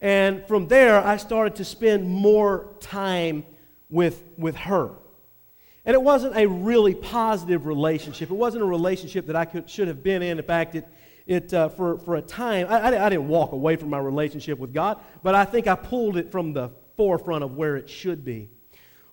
And 0.00 0.46
from 0.46 0.68
there, 0.68 1.00
I 1.00 1.16
started 1.16 1.56
to 1.56 1.64
spend 1.64 2.08
more 2.08 2.68
time 2.80 3.44
with, 3.90 4.22
with 4.38 4.56
her. 4.56 4.90
And 5.84 5.94
it 5.94 6.02
wasn't 6.02 6.36
a 6.36 6.46
really 6.46 6.94
positive 6.94 7.66
relationship. 7.66 8.30
It 8.30 8.34
wasn't 8.34 8.62
a 8.62 8.66
relationship 8.66 9.26
that 9.26 9.36
I 9.36 9.44
could, 9.44 9.70
should 9.70 9.88
have 9.88 10.02
been 10.02 10.22
in. 10.22 10.38
In 10.38 10.44
fact, 10.44 10.74
it, 10.74 10.86
it, 11.26 11.52
uh, 11.52 11.68
for, 11.68 11.98
for 11.98 12.16
a 12.16 12.22
time, 12.22 12.66
I, 12.68 12.78
I, 12.78 13.06
I 13.06 13.08
didn't 13.08 13.28
walk 13.28 13.52
away 13.52 13.76
from 13.76 13.90
my 13.90 13.98
relationship 13.98 14.58
with 14.58 14.72
God, 14.72 15.00
but 15.22 15.34
I 15.34 15.44
think 15.44 15.66
I 15.66 15.74
pulled 15.74 16.16
it 16.16 16.30
from 16.30 16.52
the 16.52 16.70
forefront 16.96 17.44
of 17.44 17.56
where 17.56 17.76
it 17.76 17.90
should 17.90 18.24
be. 18.24 18.48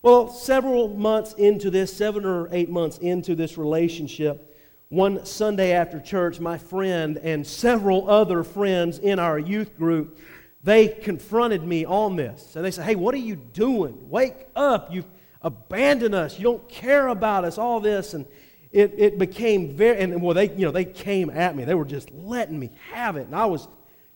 Well, 0.01 0.29
several 0.29 0.89
months 0.89 1.33
into 1.33 1.69
this, 1.69 1.95
seven 1.95 2.25
or 2.25 2.49
eight 2.51 2.69
months 2.69 2.97
into 2.97 3.35
this 3.35 3.57
relationship, 3.57 4.53
one 4.89 5.25
Sunday 5.25 5.71
after 5.71 5.99
church, 5.99 6.39
my 6.39 6.57
friend 6.57 7.17
and 7.17 7.47
several 7.47 8.09
other 8.09 8.43
friends 8.43 8.99
in 8.99 9.17
our 9.17 9.39
youth 9.39 9.77
group, 9.77 10.19
they 10.63 10.87
confronted 10.87 11.63
me 11.63 11.85
on 11.85 12.15
this. 12.15 12.55
And 12.55 12.63
they 12.63 12.71
said, 12.71 12.85
Hey, 12.85 12.95
what 12.95 13.15
are 13.15 13.19
you 13.19 13.35
doing? 13.35 14.09
Wake 14.09 14.47
up. 14.55 14.93
You've 14.93 15.07
abandoned 15.41 16.13
us. 16.13 16.37
You 16.37 16.43
don't 16.43 16.69
care 16.69 17.07
about 17.07 17.43
us, 17.43 17.57
all 17.57 17.79
this. 17.79 18.13
And 18.13 18.25
it, 18.73 18.95
it 18.97 19.19
became 19.19 19.75
very, 19.75 19.99
and 19.99 20.19
well, 20.19 20.33
they, 20.33 20.49
you 20.49 20.65
know, 20.65 20.71
they 20.71 20.83
came 20.83 21.29
at 21.29 21.55
me. 21.55 21.63
They 21.63 21.75
were 21.75 21.85
just 21.85 22.11
letting 22.11 22.59
me 22.59 22.71
have 22.91 23.17
it. 23.17 23.27
And 23.27 23.35
I 23.35 23.45
was 23.45 23.67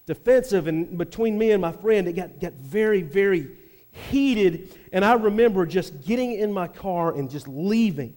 defensive. 0.07 0.65
And 0.65 0.97
between 0.97 1.37
me 1.37 1.51
and 1.51 1.61
my 1.61 1.71
friend, 1.71 2.07
it 2.07 2.13
got, 2.13 2.39
got 2.39 2.53
very, 2.53 3.03
very 3.03 3.51
heated. 3.91 4.75
And 4.91 5.05
I 5.05 5.13
remember 5.13 5.67
just 5.67 6.03
getting 6.03 6.33
in 6.33 6.51
my 6.51 6.67
car 6.67 7.15
and 7.15 7.29
just 7.29 7.47
leaving, 7.47 8.15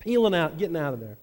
peeling 0.00 0.34
out, 0.34 0.58
getting 0.58 0.76
out 0.76 0.94
of 0.94 1.00
there. 1.00 1.16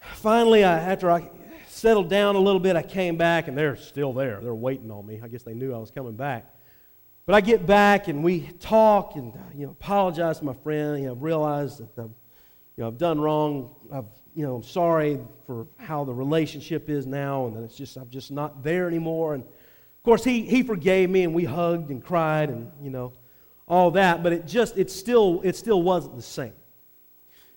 Finally, 0.00 0.64
I, 0.64 0.78
after 0.78 1.10
I 1.10 1.30
settled 1.66 2.10
down 2.10 2.36
a 2.36 2.40
little 2.40 2.60
bit, 2.60 2.76
I 2.76 2.82
came 2.82 3.16
back, 3.16 3.48
and 3.48 3.56
they're 3.56 3.76
still 3.76 4.12
there. 4.12 4.38
They're 4.42 4.54
waiting 4.54 4.90
on 4.90 5.06
me. 5.06 5.20
I 5.22 5.28
guess 5.28 5.44
they 5.44 5.54
knew 5.54 5.74
I 5.74 5.78
was 5.78 5.90
coming 5.90 6.14
back. 6.14 6.44
But 7.28 7.34
I 7.34 7.42
get 7.42 7.66
back 7.66 8.08
and 8.08 8.24
we 8.24 8.40
talk 8.58 9.16
and 9.16 9.34
uh, 9.34 9.40
you 9.54 9.66
know 9.66 9.72
apologize 9.72 10.38
to 10.38 10.46
my 10.46 10.54
friend. 10.54 10.98
You 10.98 11.08
know, 11.08 11.14
realize 11.14 11.76
that 11.76 11.94
the, 11.94 12.08
you 12.78 12.84
know 12.84 12.88
I've 12.88 12.98
done 12.98 13.20
wrong. 13.20 13.74
I've 13.92 14.06
you 14.36 14.46
know 14.46 14.54
I'm 14.54 14.62
sorry 14.62 15.18
for 15.46 15.66
how 15.78 16.04
the 16.04 16.14
relationship 16.14 16.88
is 16.88 17.06
now, 17.06 17.46
and 17.46 17.56
that 17.56 17.64
it's 17.64 17.76
just 17.76 17.96
I'm 17.96 18.08
just 18.08 18.30
not 18.30 18.62
there 18.62 18.86
anymore. 18.86 19.34
And 19.34 19.42
of 19.42 20.02
course 20.04 20.22
he 20.22 20.42
he 20.42 20.62
forgave 20.62 21.10
me, 21.10 21.24
and 21.24 21.34
we 21.34 21.44
hugged 21.44 21.90
and 21.90 22.02
cried 22.02 22.50
and 22.50 22.70
you 22.80 22.90
know 22.90 23.14
all 23.66 23.90
that. 23.90 24.22
But 24.22 24.32
it 24.32 24.46
just 24.46 24.78
it 24.78 24.92
still 24.92 25.40
it 25.42 25.56
still 25.56 25.82
wasn't 25.82 26.14
the 26.14 26.22
same. 26.22 26.52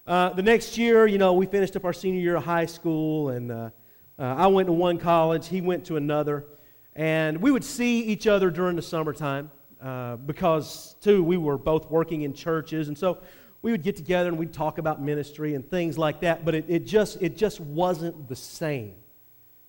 Uh, 0.08 0.30
the 0.34 0.42
next 0.42 0.76
year, 0.76 1.06
you 1.06 1.20
know, 1.20 1.34
we 1.34 1.46
finished 1.46 1.76
up 1.76 1.86
our 1.86 1.94
senior 1.94 2.20
year 2.20 2.38
of 2.38 2.44
high 2.44 2.66
school, 2.66 3.30
and 3.30 3.52
uh, 3.52 3.70
uh, 4.18 4.24
I 4.24 4.48
went 4.48 4.66
to 4.66 4.74
one 4.74 4.98
college, 4.98 5.48
he 5.48 5.62
went 5.62 5.86
to 5.86 5.98
another, 5.98 6.48
and 6.96 7.40
we 7.40 7.52
would 7.52 7.64
see 7.64 8.02
each 8.06 8.26
other 8.26 8.50
during 8.50 8.76
the 8.76 8.82
summertime. 8.82 9.52
Uh, 9.80 10.16
because, 10.16 10.96
too, 11.02 11.24
we 11.24 11.38
were 11.38 11.58
both 11.58 11.90
working 11.90 12.22
in 12.22 12.36
churches. 12.36 12.88
And 12.88 12.96
so 12.96 13.18
we 13.62 13.72
would 13.72 13.84
get 13.84 13.96
together 13.96 14.30
and 14.30 14.38
we'd 14.38 14.54
talk 14.54 14.78
about 14.78 15.02
ministry 15.02 15.54
and 15.56 15.70
things 15.70 15.98
like 15.98 16.22
that. 16.22 16.44
But 16.44 16.56
it, 16.56 16.66
it, 16.68 16.86
just, 16.86 17.22
it 17.22 17.38
just 17.38 17.60
wasn't 17.60 18.28
the 18.28 18.36
same, 18.36 18.94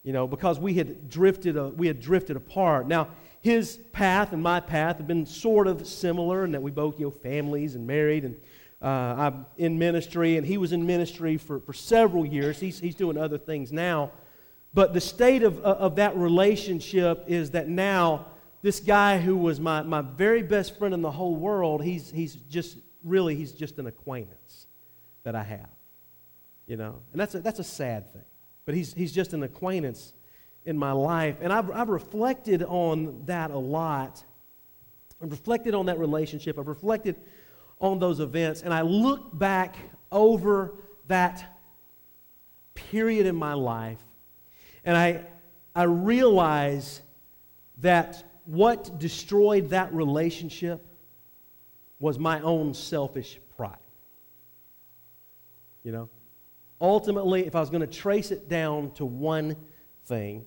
you 0.02 0.12
know, 0.12 0.26
because 0.26 0.58
we 0.58 0.74
had, 0.74 1.10
drifted, 1.10 1.56
uh, 1.56 1.70
we 1.76 1.86
had 1.86 2.00
drifted 2.00 2.36
apart. 2.36 2.88
Now, 2.88 3.08
his 3.40 3.78
path 3.92 4.32
and 4.32 4.42
my 4.42 4.60
path 4.60 4.98
have 4.98 5.06
been 5.06 5.26
sort 5.26 5.66
of 5.66 5.86
similar 5.86 6.44
in 6.44 6.52
that 6.52 6.62
we 6.62 6.70
both, 6.70 6.98
you 6.98 7.06
know, 7.06 7.10
families 7.10 7.74
and 7.74 7.86
married. 7.86 8.24
And 8.24 8.36
uh, 8.80 8.86
I'm 8.86 9.46
in 9.58 9.78
ministry, 9.78 10.36
and 10.36 10.46
he 10.46 10.58
was 10.58 10.72
in 10.72 10.86
ministry 10.86 11.36
for, 11.36 11.60
for 11.60 11.72
several 11.72 12.24
years. 12.24 12.58
He's, 12.60 12.78
he's 12.78 12.94
doing 12.94 13.18
other 13.18 13.38
things 13.38 13.72
now. 13.72 14.12
But 14.74 14.94
the 14.94 15.00
state 15.00 15.42
of, 15.42 15.58
of 15.60 15.96
that 15.96 16.16
relationship 16.16 17.24
is 17.26 17.50
that 17.50 17.68
now 17.68 18.26
this 18.62 18.80
guy 18.80 19.18
who 19.18 19.36
was 19.36 19.60
my, 19.60 19.82
my 19.82 20.00
very 20.00 20.42
best 20.42 20.78
friend 20.78 20.94
in 20.94 21.02
the 21.02 21.10
whole 21.10 21.34
world, 21.34 21.82
he's, 21.82 22.10
he's 22.10 22.36
just 22.48 22.78
really, 23.04 23.34
he's 23.34 23.52
just 23.52 23.78
an 23.78 23.86
acquaintance 23.86 24.66
that 25.24 25.34
I 25.34 25.42
have. 25.42 25.70
You 26.66 26.76
know? 26.76 27.00
And 27.12 27.20
that's 27.20 27.34
a, 27.34 27.40
that's 27.40 27.58
a 27.58 27.64
sad 27.64 28.12
thing. 28.12 28.22
But 28.64 28.74
he's, 28.74 28.94
he's 28.94 29.12
just 29.12 29.32
an 29.32 29.42
acquaintance 29.42 30.12
in 30.64 30.78
my 30.78 30.92
life. 30.92 31.36
And 31.40 31.52
I've, 31.52 31.70
I've 31.70 31.88
reflected 31.88 32.62
on 32.62 33.22
that 33.26 33.50
a 33.50 33.58
lot. 33.58 34.22
I've 35.22 35.30
reflected 35.30 35.74
on 35.74 35.86
that 35.86 35.98
relationship. 35.98 36.58
I've 36.58 36.68
reflected 36.68 37.16
on 37.80 37.98
those 37.98 38.20
events. 38.20 38.62
And 38.62 38.72
I 38.72 38.82
look 38.82 39.36
back 39.36 39.76
over 40.10 40.74
that 41.08 41.58
period 42.74 43.26
in 43.26 43.34
my 43.34 43.54
life 43.54 44.02
and 44.84 44.96
I, 44.96 45.22
I 45.74 45.84
realize 45.84 47.02
that 47.78 48.24
what 48.44 48.98
destroyed 48.98 49.70
that 49.70 49.92
relationship 49.94 50.84
was 52.02 52.18
my 52.18 52.40
own 52.40 52.74
selfish 52.74 53.38
pride. 53.56 53.76
You 55.84 55.92
know? 55.92 56.08
Ultimately, 56.80 57.46
if 57.46 57.54
I 57.54 57.60
was 57.60 57.70
going 57.70 57.80
to 57.80 57.86
trace 57.86 58.32
it 58.32 58.48
down 58.48 58.90
to 58.94 59.06
one 59.06 59.54
thing, 60.06 60.44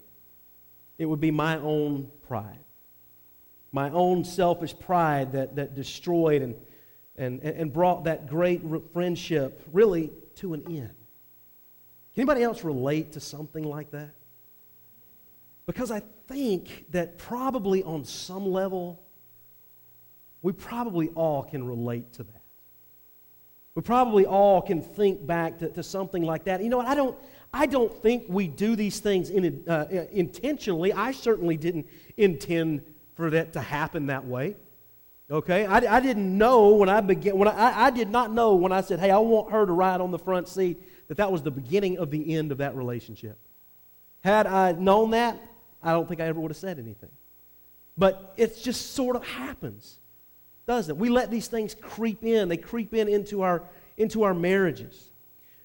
it 0.98 1.06
would 1.06 1.22
be 1.22 1.32
my 1.32 1.58
own 1.60 2.12
pride. 2.28 2.60
My 3.72 3.90
own 3.92 4.26
selfish 4.26 4.78
pride 4.78 5.32
that, 5.32 5.56
that 5.56 5.76
destroyed 5.76 6.42
and, 6.42 6.56
and, 7.16 7.42
and 7.42 7.72
brought 7.72 8.04
that 8.04 8.28
great 8.28 8.62
friendship 8.92 9.62
really 9.72 10.12
to 10.36 10.56
an 10.56 10.64
end. 10.68 10.94
Can 12.14 12.24
anybody 12.24 12.44
else 12.44 12.66
relate 12.66 13.14
to 13.14 13.22
something 13.22 13.64
like 13.64 13.92
that? 13.92 14.14
Because 15.66 15.90
I 15.90 16.02
think 16.28 16.92
that 16.92 17.18
probably 17.18 17.82
on 17.82 18.04
some 18.04 18.46
level, 18.46 19.05
we 20.46 20.52
probably 20.52 21.08
all 21.16 21.42
can 21.42 21.66
relate 21.66 22.14
to 22.14 22.24
that. 22.24 22.42
We 23.74 23.82
probably 23.82 24.28
all 24.28 24.62
can 24.62 24.80
think 24.80 25.26
back 25.26 25.58
to, 25.58 25.70
to 25.70 25.82
something 25.82 26.22
like 26.22 26.44
that. 26.44 26.62
You 26.62 26.70
know 26.70 26.78
what? 26.78 26.86
I 26.86 26.94
don't, 26.94 27.18
I 27.52 27.66
don't 27.66 27.92
think 27.92 28.26
we 28.28 28.48
do 28.48 28.76
these 28.76 29.00
things 29.00 29.32
in, 29.32 29.64
uh, 29.68 29.86
intentionally. 30.12 30.94
I 30.94 31.14
certainly 31.14 31.58
didn't 31.58 31.88
intend 32.16 32.84
for 33.16 33.32
that 33.32 33.54
to 33.54 33.60
happen 33.60 34.06
that 34.06 34.28
way. 34.28 34.56
Okay? 35.32 35.66
I, 35.66 35.78
I 35.78 36.00
didn't 36.00 36.38
know 36.38 36.76
when 36.76 36.90
I 36.90 37.02
began, 37.02 37.40
when 37.40 37.48
I, 37.48 37.86
I 37.86 37.90
did 37.90 38.12
not 38.12 38.32
know 38.32 38.54
when 38.54 38.72
I 38.72 38.82
said, 38.82 39.00
hey, 39.00 39.10
I 39.10 39.18
want 39.18 39.52
her 39.52 39.66
to 39.66 39.74
ride 39.74 40.00
on 40.00 40.12
the 40.12 40.20
front 40.20 40.48
seat, 40.48 40.80
that 41.08 41.18
that 41.18 41.32
was 41.32 41.42
the 41.42 41.50
beginning 41.50 41.98
of 41.98 42.12
the 42.12 42.36
end 42.36 42.52
of 42.52 42.60
that 42.60 42.76
relationship. 42.76 43.40
Had 44.24 44.46
I 44.46 44.74
known 44.74 45.10
that, 45.10 45.42
I 45.82 45.92
don't 45.92 46.08
think 46.08 46.22
I 46.22 46.26
ever 46.26 46.40
would 46.40 46.52
have 46.52 46.58
said 46.58 46.78
anything. 46.78 47.10
But 47.98 48.36
it 48.38 48.62
just 48.62 48.94
sort 48.94 49.16
of 49.16 49.26
happens, 49.26 49.98
doesn't? 50.66 50.98
We 50.98 51.10
let 51.10 51.30
these 51.30 51.48
things 51.48 51.76
creep 51.80 52.24
in. 52.24 52.50
They 52.50 52.58
creep 52.58 52.94
in 52.94 53.08
into 53.08 53.42
our, 53.42 53.64
into 53.98 54.24
our 54.24 54.34
marriages. 54.34 55.12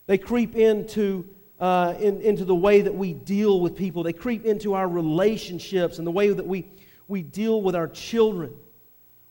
They 0.06 0.18
creep 0.18 0.56
into, 0.56 1.28
uh, 1.58 1.94
in, 1.98 2.20
into 2.20 2.44
the 2.44 2.54
way 2.54 2.82
that 2.82 2.94
we 2.94 3.12
deal 3.12 3.60
with 3.60 3.76
people. 3.76 4.02
They 4.02 4.12
creep 4.12 4.44
into 4.44 4.74
our 4.74 4.88
relationships 4.88 5.98
and 5.98 6.06
the 6.06 6.10
way 6.10 6.32
that 6.32 6.46
we, 6.46 6.68
we 7.08 7.22
deal 7.22 7.62
with 7.62 7.74
our 7.74 7.88
children, 7.88 8.54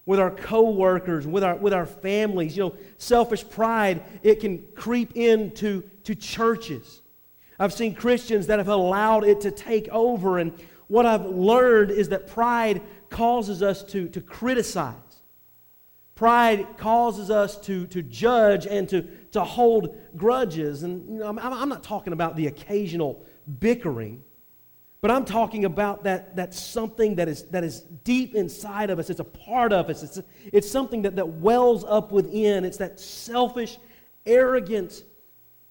with 0.06 0.20
our 0.20 0.32
coworkers, 0.32 1.28
with 1.28 1.44
our, 1.44 1.56
with 1.56 1.74
our 1.74 1.86
families. 1.86 2.58
You 2.58 2.64
know, 2.64 2.76
selfish 2.98 3.48
pride, 3.48 4.04
it 4.24 4.40
can 4.40 4.66
creep 4.74 5.16
into 5.16 5.84
to 6.04 6.16
churches. 6.16 7.02
I've 7.60 7.74
seen 7.74 7.94
Christians 7.94 8.48
that 8.48 8.58
have 8.58 8.70
allowed 8.70 9.26
it 9.26 9.42
to 9.42 9.52
take 9.52 9.90
over 9.90 10.40
and 10.40 10.54
what 10.90 11.06
I've 11.06 11.26
learned 11.26 11.92
is 11.92 12.10
that 12.10 12.28
pride 12.28 12.82
causes 13.10 13.62
us 13.62 13.84
to, 13.84 14.10
to 14.10 14.22
criticize. 14.22 14.96
Pride 16.20 16.76
causes 16.76 17.32
us 17.32 17.58
to, 17.62 17.88
to 17.88 18.02
judge 18.02 18.68
and 18.68 18.90
to, 18.90 19.04
to 19.32 19.42
hold 19.42 19.96
grudges. 20.18 20.84
And 20.84 21.10
you 21.10 21.20
know, 21.20 21.30
I'm, 21.30 21.40
I'm 21.40 21.70
not 21.70 21.82
talking 21.82 22.12
about 22.12 22.36
the 22.36 22.48
occasional 22.48 23.26
bickering, 23.62 24.22
but 25.00 25.12
I'm 25.12 25.24
talking 25.24 25.64
about 25.64 26.04
that, 26.04 26.36
that 26.36 26.54
something 26.54 27.16
that 27.16 27.30
is, 27.30 27.44
that 27.52 27.64
is 27.64 27.84
deep 28.04 28.36
inside 28.36 28.90
of 28.90 29.00
us. 29.00 29.10
It's 29.10 29.22
a 29.22 29.24
part 29.24 29.72
of 29.72 29.90
us. 29.90 30.04
It's, 30.04 30.20
it's 30.52 30.70
something 30.70 31.04
that, 31.04 31.16
that 31.16 31.26
wells 31.26 31.86
up 31.86 32.12
within. 32.12 32.66
It's 32.66 32.80
that 32.80 33.00
selfish, 33.00 33.78
arrogant 34.26 35.06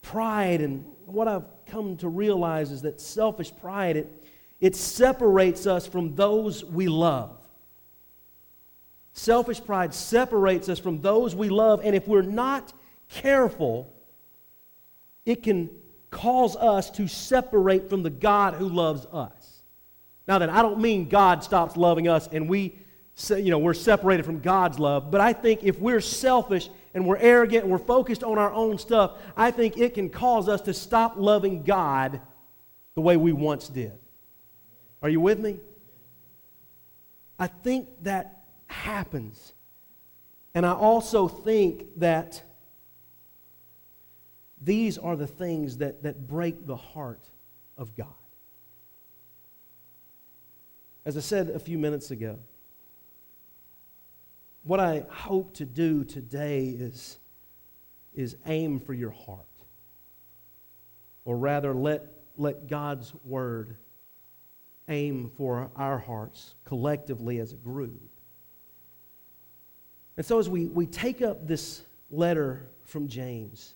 pride. 0.01 0.63
And 0.63 0.87
what 1.05 1.29
I've 1.29 1.45
come 1.67 1.99
to 1.99 2.09
realize 2.09 2.71
is 2.71 2.81
that 2.81 3.03
selfish 3.03 3.53
pride, 3.55 3.99
it, 3.99 4.27
it 4.63 4.77
separates 4.77 5.67
us 5.67 5.87
from 5.87 6.15
those 6.15 6.65
we 6.65 6.89
love. 6.89 7.38
Selfish 9.19 9.65
pride 9.65 9.93
separates 9.93 10.69
us 10.69 10.79
from 10.79 11.01
those 11.01 11.35
we 11.35 11.49
love, 11.49 11.81
and 11.83 11.97
if 11.97 12.07
we're 12.07 12.23
not 12.23 12.73
careful, 13.09 13.93
it 15.27 15.43
can 15.43 15.69
cause 16.09 16.55
us 16.55 16.89
to 16.91 17.09
separate 17.09 17.91
from 17.91 18.05
the 18.05 18.11
God 18.11 18.55
who 18.55 18.69
loves 18.69 19.07
us. 19.07 19.63
Now, 20.29 20.39
that 20.39 20.49
I 20.49 20.63
don't 20.63 20.79
mean 20.79 21.09
God 21.09 21.43
stops 21.43 21.77
loving 21.77 22.07
us 22.07 22.29
and 22.31 22.49
we, 22.49 22.79
you 23.29 23.51
know, 23.51 23.59
we're 23.59 23.75
separated 23.75 24.25
from 24.25 24.39
God's 24.39 24.79
love, 24.79 25.11
but 25.11 25.21
I 25.21 25.33
think 25.33 25.65
if 25.65 25.81
we're 25.81 26.01
selfish 26.01 26.71
and 26.95 27.05
we're 27.05 27.17
arrogant 27.17 27.65
and 27.65 27.73
we're 27.73 27.79
focused 27.79 28.23
on 28.23 28.39
our 28.39 28.53
own 28.53 28.79
stuff, 28.79 29.19
I 29.37 29.51
think 29.51 29.79
it 29.79 29.95
can 29.95 30.11
cause 30.11 30.49
us 30.49 30.61
to 30.63 30.73
stop 30.73 31.15
loving 31.17 31.65
God 31.65 32.21
the 32.95 33.01
way 33.01 33.17
we 33.17 33.33
once 33.33 33.69
did. 33.69 33.99
Are 35.03 35.09
you 35.09 35.21
with 35.21 35.41
me? 35.41 35.59
I 37.37 37.49
think 37.49 37.89
that 38.03 38.38
happens. 38.69 39.55
And 40.55 40.65
I 40.65 40.73
also 40.73 41.29
think 41.29 41.87
that 41.99 42.43
these 44.61 44.99
are 44.99 45.17
the 45.17 45.27
things 45.27 45.79
that, 45.79 46.03
that 46.03 46.27
break 46.27 46.67
the 46.67 46.77
heart 46.77 47.29
of 47.77 47.97
God. 47.97 48.09
As 51.05 51.17
I 51.17 51.21
said 51.21 51.49
a 51.49 51.59
few 51.59 51.79
minutes 51.79 52.11
ago, 52.11 52.39
what 54.65 54.81
I 54.81 55.05
hope 55.09 55.55
to 55.55 55.65
do 55.65 56.05
today 56.05 56.67
is, 56.67 57.19
is 58.15 58.37
aim 58.47 58.81
for 58.81 58.93
your 58.93 59.11
heart. 59.11 59.47
Or 61.25 61.39
rather, 61.39 61.73
let, 61.73 62.07
let 62.37 62.67
God's 62.67 63.15
word 63.25 63.77
aim 64.89 65.31
for 65.37 65.71
our 65.77 65.99
hearts 65.99 66.55
collectively 66.65 67.39
as 67.39 67.53
a 67.53 67.57
group. 67.57 68.11
And 70.19 70.27
so, 70.27 70.39
as 70.41 70.49
we, 70.49 70.67
we 70.67 70.85
take 70.85 71.23
up 71.23 71.47
this 71.47 71.83
letter 72.11 72.67
from 72.83 73.07
James, 73.07 73.75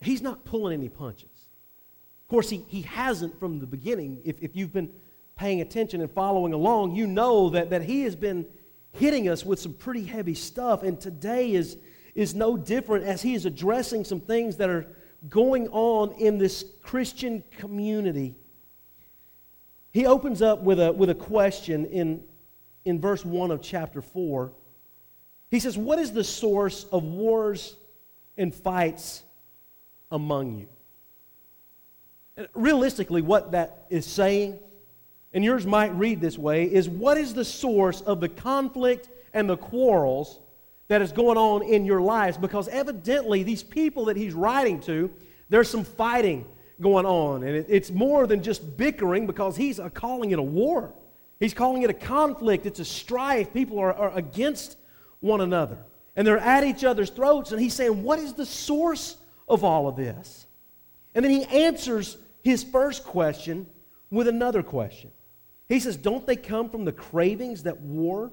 he's 0.00 0.22
not 0.22 0.44
pulling 0.44 0.72
any 0.72 0.88
punches. 0.88 1.28
Of 2.22 2.28
course, 2.28 2.48
he, 2.48 2.64
he 2.68 2.82
hasn't 2.82 3.38
from 3.38 3.58
the 3.58 3.66
beginning. 3.66 4.22
If, 4.24 4.40
if 4.40 4.54
you've 4.54 4.72
been 4.72 4.90
paying 5.36 5.60
attention 5.60 6.00
and 6.00 6.10
following 6.10 6.52
along, 6.52 6.94
you 6.94 7.06
know 7.06 7.50
that, 7.50 7.68
that 7.70 7.82
he 7.82 8.02
has 8.04 8.14
been 8.14 8.46
hitting 8.92 9.28
us 9.28 9.44
with 9.44 9.58
some 9.58 9.74
pretty 9.74 10.04
heavy 10.04 10.34
stuff. 10.34 10.84
And 10.84 11.00
today 11.00 11.52
is, 11.52 11.76
is 12.14 12.34
no 12.34 12.56
different 12.56 13.04
as 13.04 13.20
he 13.20 13.34
is 13.34 13.44
addressing 13.44 14.04
some 14.04 14.20
things 14.20 14.56
that 14.58 14.70
are 14.70 14.86
going 15.28 15.66
on 15.68 16.12
in 16.12 16.38
this 16.38 16.64
Christian 16.80 17.42
community 17.58 18.36
he 19.94 20.06
opens 20.06 20.42
up 20.42 20.60
with 20.60 20.80
a, 20.80 20.92
with 20.92 21.08
a 21.08 21.14
question 21.14 21.86
in, 21.86 22.24
in 22.84 23.00
verse 23.00 23.24
1 23.24 23.50
of 23.50 23.62
chapter 23.62 24.02
4. 24.02 24.52
He 25.50 25.60
says, 25.60 25.78
What 25.78 25.98
is 25.98 26.12
the 26.12 26.24
source 26.24 26.84
of 26.92 27.04
wars 27.04 27.76
and 28.36 28.54
fights 28.54 29.22
among 30.10 30.58
you? 30.58 30.68
And 32.36 32.48
realistically, 32.54 33.22
what 33.22 33.52
that 33.52 33.86
is 33.90 34.06
saying, 34.06 34.58
and 35.32 35.44
yours 35.44 35.66
might 35.66 35.94
read 35.94 36.20
this 36.20 36.36
way, 36.36 36.64
is 36.64 36.88
what 36.88 37.16
is 37.16 37.34
the 37.34 37.44
source 37.44 38.00
of 38.00 38.20
the 38.20 38.28
conflict 38.28 39.08
and 39.32 39.48
the 39.48 39.56
quarrels 39.56 40.40
that 40.88 41.00
is 41.00 41.12
going 41.12 41.38
on 41.38 41.62
in 41.62 41.84
your 41.84 42.00
lives? 42.00 42.36
Because 42.36 42.68
evidently, 42.68 43.42
these 43.42 43.62
people 43.62 44.06
that 44.06 44.16
he's 44.16 44.34
writing 44.34 44.80
to, 44.82 45.10
there's 45.48 45.70
some 45.70 45.84
fighting 45.84 46.44
going 46.80 47.06
on. 47.06 47.44
And 47.44 47.56
it, 47.56 47.66
it's 47.68 47.90
more 47.90 48.26
than 48.26 48.42
just 48.42 48.76
bickering 48.76 49.26
because 49.26 49.56
he's 49.56 49.80
calling 49.94 50.32
it 50.32 50.38
a 50.38 50.42
war. 50.42 50.92
He's 51.40 51.54
calling 51.54 51.82
it 51.82 51.90
a 51.90 51.94
conflict. 51.94 52.66
It's 52.66 52.80
a 52.80 52.84
strife. 52.84 53.52
People 53.52 53.78
are, 53.78 53.92
are 53.92 54.16
against 54.16 54.76
one 55.20 55.40
another. 55.40 55.78
And 56.16 56.26
they're 56.26 56.38
at 56.38 56.64
each 56.64 56.84
other's 56.84 57.10
throats. 57.10 57.52
And 57.52 57.60
he's 57.60 57.74
saying, 57.74 58.02
What 58.02 58.18
is 58.18 58.34
the 58.34 58.46
source 58.46 59.16
of 59.48 59.64
all 59.64 59.88
of 59.88 59.96
this? 59.96 60.46
And 61.14 61.24
then 61.24 61.32
he 61.32 61.44
answers 61.44 62.16
his 62.42 62.64
first 62.64 63.04
question 63.04 63.66
with 64.10 64.28
another 64.28 64.62
question. 64.62 65.10
He 65.68 65.80
says, 65.80 65.96
Don't 65.96 66.26
they 66.26 66.36
come 66.36 66.70
from 66.70 66.84
the 66.84 66.92
cravings 66.92 67.64
that 67.64 67.80
war 67.80 68.30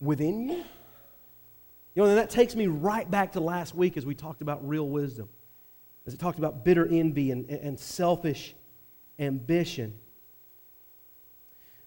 within 0.00 0.48
you? 0.48 0.64
You 1.94 2.04
know, 2.04 2.04
and 2.04 2.18
that 2.18 2.30
takes 2.30 2.54
me 2.54 2.68
right 2.68 3.10
back 3.10 3.32
to 3.32 3.40
last 3.40 3.74
week 3.74 3.96
as 3.96 4.06
we 4.06 4.14
talked 4.14 4.40
about 4.40 4.66
real 4.66 4.88
wisdom 4.88 5.28
as 6.08 6.14
it 6.14 6.20
talked 6.20 6.38
about 6.38 6.64
bitter 6.64 6.88
envy 6.90 7.32
and, 7.32 7.50
and 7.50 7.78
selfish 7.78 8.54
ambition. 9.18 9.92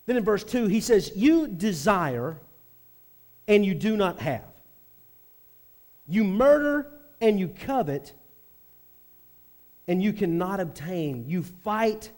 Then 0.06 0.18
in 0.18 0.24
verse 0.24 0.44
2, 0.44 0.68
he 0.68 0.82
says, 0.82 1.12
You 1.16 1.48
desire 1.48 2.40
and 3.48 3.66
you 3.66 3.74
do 3.74 3.96
not 3.96 4.20
have. 4.20 4.46
You 6.08 6.24
murder 6.24 6.92
and 7.20 7.40
you 7.40 7.48
covet 7.48 8.14
and 9.88 10.02
you 10.02 10.14
cannot 10.14 10.60
obtain. 10.60 11.26
You 11.28 11.44
fight, 11.44 12.12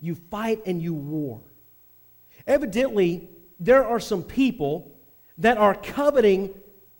you 0.00 0.14
fight 0.14 0.62
and 0.66 0.80
you 0.82 0.94
war. 0.94 1.40
Evidently, 2.46 3.28
there 3.60 3.86
are 3.86 4.00
some 4.00 4.22
people 4.22 4.94
that 5.38 5.58
are 5.58 5.74
coveting 5.74 6.50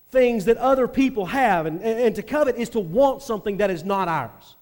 things 0.09 0.45
that 0.45 0.57
other 0.57 0.87
people 0.87 1.25
have. 1.25 1.65
And, 1.65 1.81
and, 1.81 2.15
to 2.15 2.23
covet 2.23 2.57
is 2.57 2.69
to 2.69 2.79
want 2.79 3.21
something 3.21 3.57
that 3.57 3.69
is 3.69 3.83
not 3.83 4.07
ours. 4.07 4.55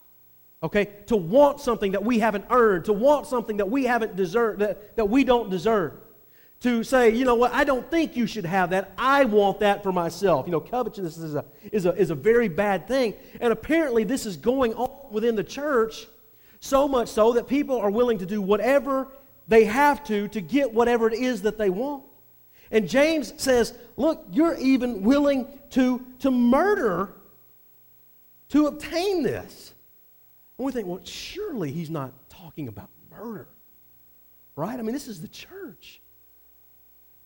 Okay? 0.64 0.86
To 1.08 1.18
want 1.18 1.60
something 1.60 1.92
that 1.92 2.04
we 2.04 2.20
haven't 2.20 2.46
earned, 2.50 2.86
to 2.86 2.94
want 2.94 3.28
something 3.28 3.58
that 3.58 3.70
we 3.70 3.84
haven't 3.84 4.16
deserved, 4.16 4.60
that, 4.60 4.96
that 4.96 5.06
we 5.06 5.24
don't 5.24 5.50
deserve. 5.50 5.94
To 6.62 6.82
say, 6.86 7.10
you 7.10 7.26
know 7.26 7.36
what, 7.36 7.54
I 7.54 7.66
don't 7.66 7.90
think 7.92 8.16
you 8.16 8.26
should 8.26 8.46
have 8.46 8.70
that. 8.70 8.94
I 8.98 9.26
want 9.26 9.60
that 9.60 9.84
for 9.84 9.92
myself. 9.92 10.46
You 10.48 10.54
know, 10.54 10.62
covetousness 10.62 11.18
is 11.18 11.36
a, 11.36 11.44
is 11.74 11.86
a, 11.86 11.94
is 11.96 12.10
a 12.10 12.16
very 12.16 12.48
bad 12.48 12.88
thing. 12.88 13.16
And 13.42 13.52
apparently, 13.52 14.06
this 14.06 14.26
is 14.26 14.38
going 14.38 14.74
on 14.76 14.90
within 15.12 15.36
the 15.36 15.44
church 15.44 16.08
so 16.62 16.88
much 16.88 17.10
so 17.10 17.34
that 17.34 17.48
people 17.48 17.78
are 17.78 17.92
willing 17.92 18.20
to 18.20 18.26
do 18.26 18.42
whatever 18.42 19.10
they 19.50 19.66
have 19.66 20.06
to 20.06 20.30
to 20.30 20.40
get 20.40 20.74
whatever 20.74 21.10
it 21.10 21.14
is 21.14 21.42
that 21.42 21.58
they 21.58 21.70
want. 21.70 22.06
And 22.72 22.88
James 22.88 23.34
says, 23.36 23.74
Look, 23.98 24.26
you're 24.32 24.56
even 24.56 25.04
willing 25.04 25.48
to, 25.72 26.06
to 26.20 26.32
murder 26.32 27.14
to 28.50 28.68
obtain 28.68 29.24
this. 29.24 29.73
And 30.58 30.66
we 30.66 30.72
think, 30.72 30.88
Well, 30.88 31.02
surely 31.04 31.72
he's 31.72 31.90
not 31.90 32.14
talking 32.30 32.68
about 32.68 32.90
murder, 33.12 33.48
right? 34.56 34.78
I 34.78 34.82
mean, 34.82 34.94
this 34.94 35.08
is 35.08 35.22
the 35.22 35.28
church. 35.28 36.02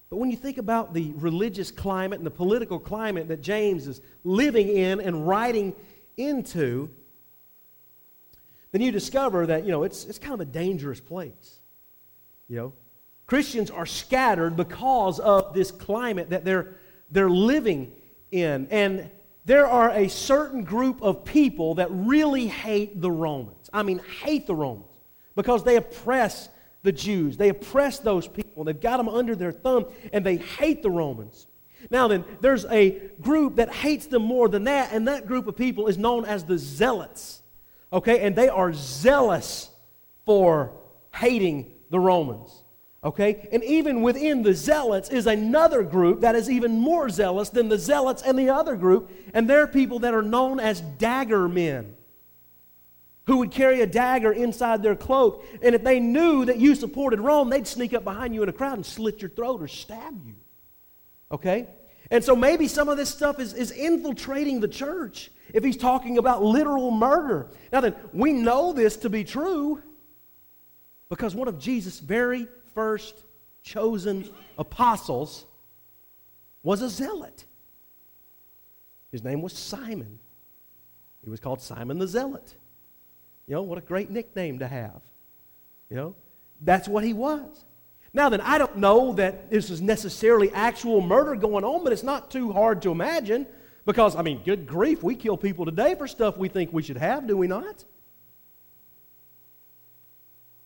But 0.10 0.18
when 0.18 0.32
you 0.32 0.38
think 0.38 0.58
about 0.58 0.94
the 0.94 1.12
religious 1.18 1.70
climate 1.70 2.20
and 2.20 2.26
the 2.26 2.32
political 2.32 2.80
climate 2.80 3.28
that 3.28 3.42
James 3.42 3.88
is 3.88 4.02
living 4.24 4.70
in 4.70 5.02
and 5.02 5.28
writing 5.28 5.76
into, 6.16 6.90
then 8.72 8.82
you 8.82 8.92
discover 8.92 9.46
that, 9.48 9.66
you 9.66 9.72
know, 9.72 9.84
it's, 9.84 10.06
it's 10.06 10.18
kind 10.18 10.34
of 10.34 10.40
a 10.40 10.46
dangerous 10.46 11.02
place. 11.02 11.60
You 12.48 12.56
know, 12.56 12.74
Christians 13.26 13.70
are 13.70 13.86
scattered 13.86 14.56
because 14.56 15.20
of 15.20 15.54
this 15.54 15.72
climate 15.72 16.30
that 16.30 16.46
they're, 16.46 16.76
they're 17.12 17.30
living 17.30 17.92
in. 18.32 18.68
And 18.72 19.10
there 19.48 19.66
are 19.66 19.92
a 19.92 20.10
certain 20.10 20.66
group 20.66 21.02
of 21.02 21.24
people 21.24 21.76
that 21.76 21.88
really 21.90 22.48
hate 22.48 23.00
the 23.00 23.10
Romans. 23.10 23.70
I 23.72 23.82
mean, 23.82 24.02
hate 24.22 24.46
the 24.46 24.54
Romans 24.54 24.86
because 25.38 25.64
they 25.64 25.78
oppress 25.78 26.50
the 26.84 26.92
Jews. 26.92 27.38
They 27.38 27.48
oppress 27.48 28.00
those 28.00 28.28
people. 28.28 28.66
They've 28.66 28.80
got 28.80 28.98
them 28.98 29.08
under 29.08 29.38
their 29.38 29.54
thumb 29.54 29.86
and 30.12 30.26
they 30.26 30.36
hate 30.36 30.84
the 30.84 30.92
Romans. 30.92 31.48
Now, 31.90 32.10
then, 32.10 32.26
there's 32.42 32.66
a 32.66 33.00
group 33.22 33.56
that 33.56 33.74
hates 33.74 34.08
them 34.08 34.24
more 34.24 34.50
than 34.50 34.66
that, 34.66 34.92
and 34.92 35.08
that 35.08 35.28
group 35.28 35.48
of 35.48 35.56
people 35.56 35.88
is 35.88 35.98
known 35.98 36.26
as 36.26 36.44
the 36.44 36.58
Zealots. 36.58 37.42
Okay? 37.94 38.20
And 38.26 38.36
they 38.36 38.50
are 38.50 38.74
zealous 38.74 39.70
for 40.26 40.74
hating 41.14 41.72
the 41.90 42.00
Romans. 42.00 42.64
Okay? 43.08 43.48
And 43.54 43.64
even 43.64 44.02
within 44.02 44.44
the 44.44 44.54
zealots 44.54 45.08
is 45.08 45.28
another 45.28 45.82
group 45.82 46.20
that 46.20 46.36
is 46.36 46.50
even 46.50 46.78
more 46.78 47.08
zealous 47.08 47.48
than 47.48 47.70
the 47.70 47.78
zealots 47.78 48.22
and 48.22 48.38
the 48.38 48.50
other 48.50 48.76
group, 48.76 49.10
and 49.34 49.50
they're 49.50 49.66
people 49.66 50.00
that 50.00 50.14
are 50.14 50.22
known 50.22 50.60
as 50.60 50.82
dagger 50.82 51.48
men 51.48 51.96
who 53.26 53.38
would 53.38 53.52
carry 53.52 53.80
a 53.80 53.88
dagger 53.88 54.34
inside 54.34 54.84
their 54.84 54.96
cloak. 54.96 55.46
And 55.62 55.74
if 55.74 55.86
they 55.86 56.02
knew 56.02 56.44
that 56.44 56.58
you 56.58 56.76
supported 56.76 57.22
Rome, 57.22 57.50
they'd 57.50 57.66
sneak 57.66 57.94
up 57.94 58.04
behind 58.04 58.36
you 58.36 58.44
in 58.44 58.50
a 58.50 58.54
crowd 58.54 58.74
and 58.74 58.86
slit 58.86 59.22
your 59.22 59.30
throat 59.30 59.62
or 59.62 59.70
stab 59.70 60.14
you. 60.26 60.36
Okay? 61.32 61.68
And 62.12 62.22
so 62.22 62.36
maybe 62.36 62.68
some 62.68 62.90
of 62.90 62.98
this 62.98 63.10
stuff 63.10 63.40
is, 63.40 63.54
is 63.54 63.72
infiltrating 63.72 64.60
the 64.60 64.68
church 64.68 65.32
if 65.54 65.64
he's 65.64 65.78
talking 65.78 66.18
about 66.18 66.44
literal 66.44 66.92
murder. 66.92 67.48
Now 67.72 67.80
then, 67.80 67.96
we 68.12 68.34
know 68.34 68.74
this 68.74 68.98
to 68.98 69.10
be 69.10 69.24
true 69.24 69.82
because 71.08 71.34
one 71.34 71.48
of 71.48 71.58
Jesus' 71.58 72.02
very 72.02 72.50
first 72.78 73.24
chosen 73.64 74.30
apostles 74.60 75.48
was 76.62 76.84
a 76.84 76.90
zealot. 76.90 77.44
His 79.12 79.24
name 79.24 79.42
was 79.42 79.52
Simon. 79.54 80.20
He 81.24 81.30
was 81.32 81.40
called 81.40 81.60
Simon 81.60 81.98
the 81.98 82.08
Zealot. 82.08 82.54
You 83.48 83.56
know, 83.56 83.64
what 83.64 83.80
a 83.80 83.82
great 83.82 84.12
nickname 84.12 84.60
to 84.60 84.68
have. 84.68 85.02
You 85.90 85.96
know, 85.96 86.16
that's 86.62 86.88
what 86.88 87.04
he 87.04 87.14
was. 87.14 87.66
Now 88.14 88.30
then, 88.30 88.42
I 88.42 88.60
don't 88.60 88.78
know 88.78 89.12
that 89.14 89.50
this 89.50 89.72
is 89.72 89.82
necessarily 89.82 90.52
actual 90.54 91.02
murder 91.02 91.34
going 91.34 91.64
on, 91.64 91.84
but 91.84 91.92
it's 91.92 92.04
not 92.04 92.30
too 92.30 92.54
hard 92.54 92.84
to 92.84 92.92
imagine 92.92 93.48
because, 93.88 94.16
I 94.16 94.22
mean, 94.22 94.44
good 94.46 94.68
grief, 94.68 95.02
we 95.02 95.16
kill 95.16 95.36
people 95.36 95.66
today 95.66 95.96
for 95.96 96.08
stuff 96.08 96.38
we 96.38 96.48
think 96.48 96.72
we 96.72 96.84
should 96.84 96.98
have, 96.98 97.26
do 97.26 97.36
we 97.36 97.48
not? 97.48 97.84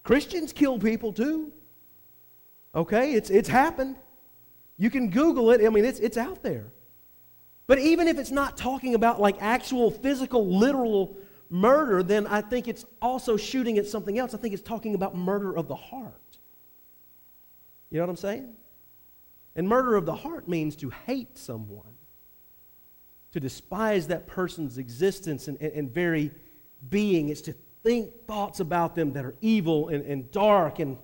Christians 0.04 0.52
kill 0.52 0.78
people 0.78 1.14
too. 1.14 1.54
Okay, 2.74 3.14
it's, 3.14 3.30
it's 3.30 3.50
happened. 3.50 3.98
You 4.78 4.90
can 4.90 5.10
Google 5.10 5.52
it. 5.52 5.66
I 5.66 5.70
mean, 5.70 5.86
it's, 5.86 6.00
it's 6.00 6.18
out 6.18 6.42
there. 6.42 6.72
But 7.68 7.80
even 7.80 8.08
if 8.08 8.18
it's 8.18 8.32
not 8.32 8.58
talking 8.58 8.96
about 8.96 9.20
like 9.20 9.42
actual 9.42 9.92
physical, 9.92 10.58
literal 10.58 11.18
murder, 11.50 12.02
then 12.02 12.28
I 12.28 12.42
think 12.42 12.68
it's 12.68 12.86
also 13.02 13.38
shooting 13.38 13.78
at 13.78 13.86
something 13.86 14.18
else. 14.18 14.34
I 14.34 14.38
think 14.38 14.54
it's 14.54 14.64
talking 14.64 14.96
about 14.96 15.16
murder 15.16 15.56
of 15.56 15.68
the 15.68 15.76
heart. 15.76 16.16
You 17.90 17.98
know 17.98 18.04
what 18.04 18.10
I'm 18.10 18.18
saying? 18.18 18.54
And 19.56 19.68
murder 19.68 19.96
of 19.96 20.06
the 20.06 20.16
heart 20.16 20.48
means 20.48 20.78
to 20.78 20.90
hate 21.06 21.38
someone, 21.38 21.94
to 23.34 23.40
despise 23.40 24.08
that 24.08 24.28
person's 24.28 24.78
existence 24.78 25.50
and, 25.50 25.58
and, 25.60 25.74
and 25.74 25.94
very 25.94 26.32
being. 26.90 27.30
It's 27.30 27.42
to 27.42 27.56
think 27.84 28.26
thoughts 28.28 28.62
about 28.62 28.96
them 28.96 29.12
that 29.14 29.26
are 29.26 29.36
evil 29.42 29.90
and, 29.90 30.06
and 30.06 30.32
dark. 30.32 30.80
And 30.80 30.98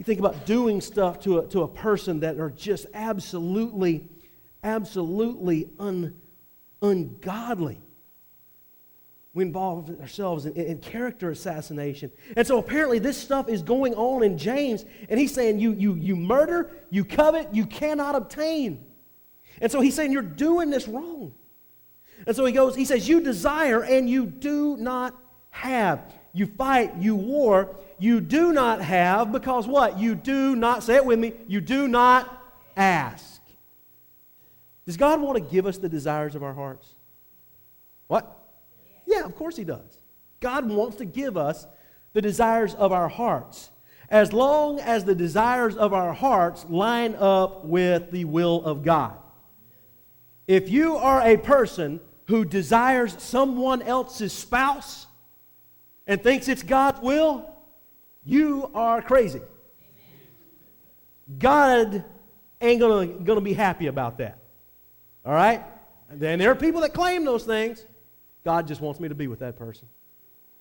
you 0.00 0.04
think 0.04 0.18
about 0.18 0.46
doing 0.46 0.80
stuff 0.80 1.20
to 1.20 1.38
a, 1.38 1.46
to 1.48 1.62
a 1.62 1.68
person 1.68 2.20
that 2.20 2.40
are 2.40 2.50
just 2.50 2.86
absolutely, 2.94 4.08
absolutely 4.64 5.68
un, 5.78 6.16
ungodly 6.82 7.80
we 9.32 9.44
involve 9.44 9.88
ourselves 10.00 10.46
in, 10.46 10.54
in, 10.54 10.78
character 10.78 11.30
assassination. 11.30 12.10
And 12.36 12.46
so 12.46 12.58
apparently 12.58 12.98
this 12.98 13.16
stuff 13.16 13.48
is 13.48 13.62
going 13.62 13.94
on 13.94 14.24
in 14.24 14.36
James, 14.36 14.84
and 15.08 15.20
he's 15.20 15.32
saying 15.32 15.60
you, 15.60 15.72
you, 15.72 15.94
you 15.94 16.16
murder, 16.16 16.70
you 16.90 17.04
covet, 17.04 17.54
you 17.54 17.64
cannot 17.66 18.16
obtain. 18.16 18.84
And 19.60 19.70
so 19.70 19.80
he's 19.80 19.94
saying 19.94 20.10
you're 20.10 20.22
doing 20.22 20.70
this 20.70 20.88
wrong. 20.88 21.32
And 22.26 22.34
so 22.34 22.44
he 22.44 22.52
goes, 22.52 22.74
he 22.74 22.84
says, 22.84 23.08
You 23.08 23.20
desire 23.20 23.82
and 23.82 24.10
you 24.10 24.26
do 24.26 24.76
not 24.76 25.16
have. 25.50 26.12
You 26.32 26.46
fight, 26.46 26.96
you 26.96 27.14
war, 27.14 27.76
you 28.00 28.20
do 28.20 28.52
not 28.52 28.80
have 28.80 29.32
because 29.32 29.66
what? 29.66 29.98
You 29.98 30.14
do 30.14 30.56
not, 30.56 30.82
say 30.82 30.96
it 30.96 31.04
with 31.04 31.18
me, 31.18 31.34
you 31.46 31.60
do 31.60 31.86
not 31.86 32.42
ask. 32.76 33.40
Does 34.86 34.96
God 34.96 35.20
want 35.20 35.36
to 35.36 35.50
give 35.50 35.66
us 35.66 35.78
the 35.78 35.88
desires 35.88 36.34
of 36.34 36.42
our 36.42 36.54
hearts? 36.54 36.94
What? 38.06 38.36
Yeah, 39.06 39.24
of 39.24 39.36
course 39.36 39.56
He 39.56 39.64
does. 39.64 39.98
God 40.40 40.68
wants 40.68 40.96
to 40.96 41.04
give 41.04 41.36
us 41.36 41.66
the 42.12 42.22
desires 42.22 42.74
of 42.74 42.92
our 42.92 43.08
hearts 43.08 43.70
as 44.08 44.32
long 44.32 44.80
as 44.80 45.04
the 45.04 45.14
desires 45.14 45.76
of 45.76 45.92
our 45.92 46.12
hearts 46.12 46.66
line 46.68 47.14
up 47.16 47.64
with 47.64 48.10
the 48.10 48.24
will 48.24 48.64
of 48.64 48.82
God. 48.82 49.16
If 50.48 50.68
you 50.68 50.96
are 50.96 51.22
a 51.22 51.36
person 51.36 52.00
who 52.26 52.44
desires 52.44 53.14
someone 53.22 53.82
else's 53.82 54.32
spouse 54.32 55.06
and 56.08 56.20
thinks 56.20 56.48
it's 56.48 56.64
God's 56.64 57.00
will, 57.00 57.54
you 58.24 58.70
are 58.74 59.00
crazy. 59.02 59.40
God 61.38 62.04
ain't 62.60 62.80
gonna, 62.80 63.06
gonna 63.06 63.40
be 63.40 63.52
happy 63.52 63.86
about 63.86 64.18
that. 64.18 64.38
All 65.24 65.32
right? 65.32 65.64
And 66.08 66.20
then 66.20 66.38
there 66.38 66.50
are 66.50 66.56
people 66.56 66.80
that 66.82 66.92
claim 66.92 67.24
those 67.24 67.44
things. 67.44 67.86
God 68.44 68.66
just 68.66 68.80
wants 68.80 69.00
me 69.00 69.08
to 69.08 69.14
be 69.14 69.28
with 69.28 69.40
that 69.40 69.56
person. 69.56 69.86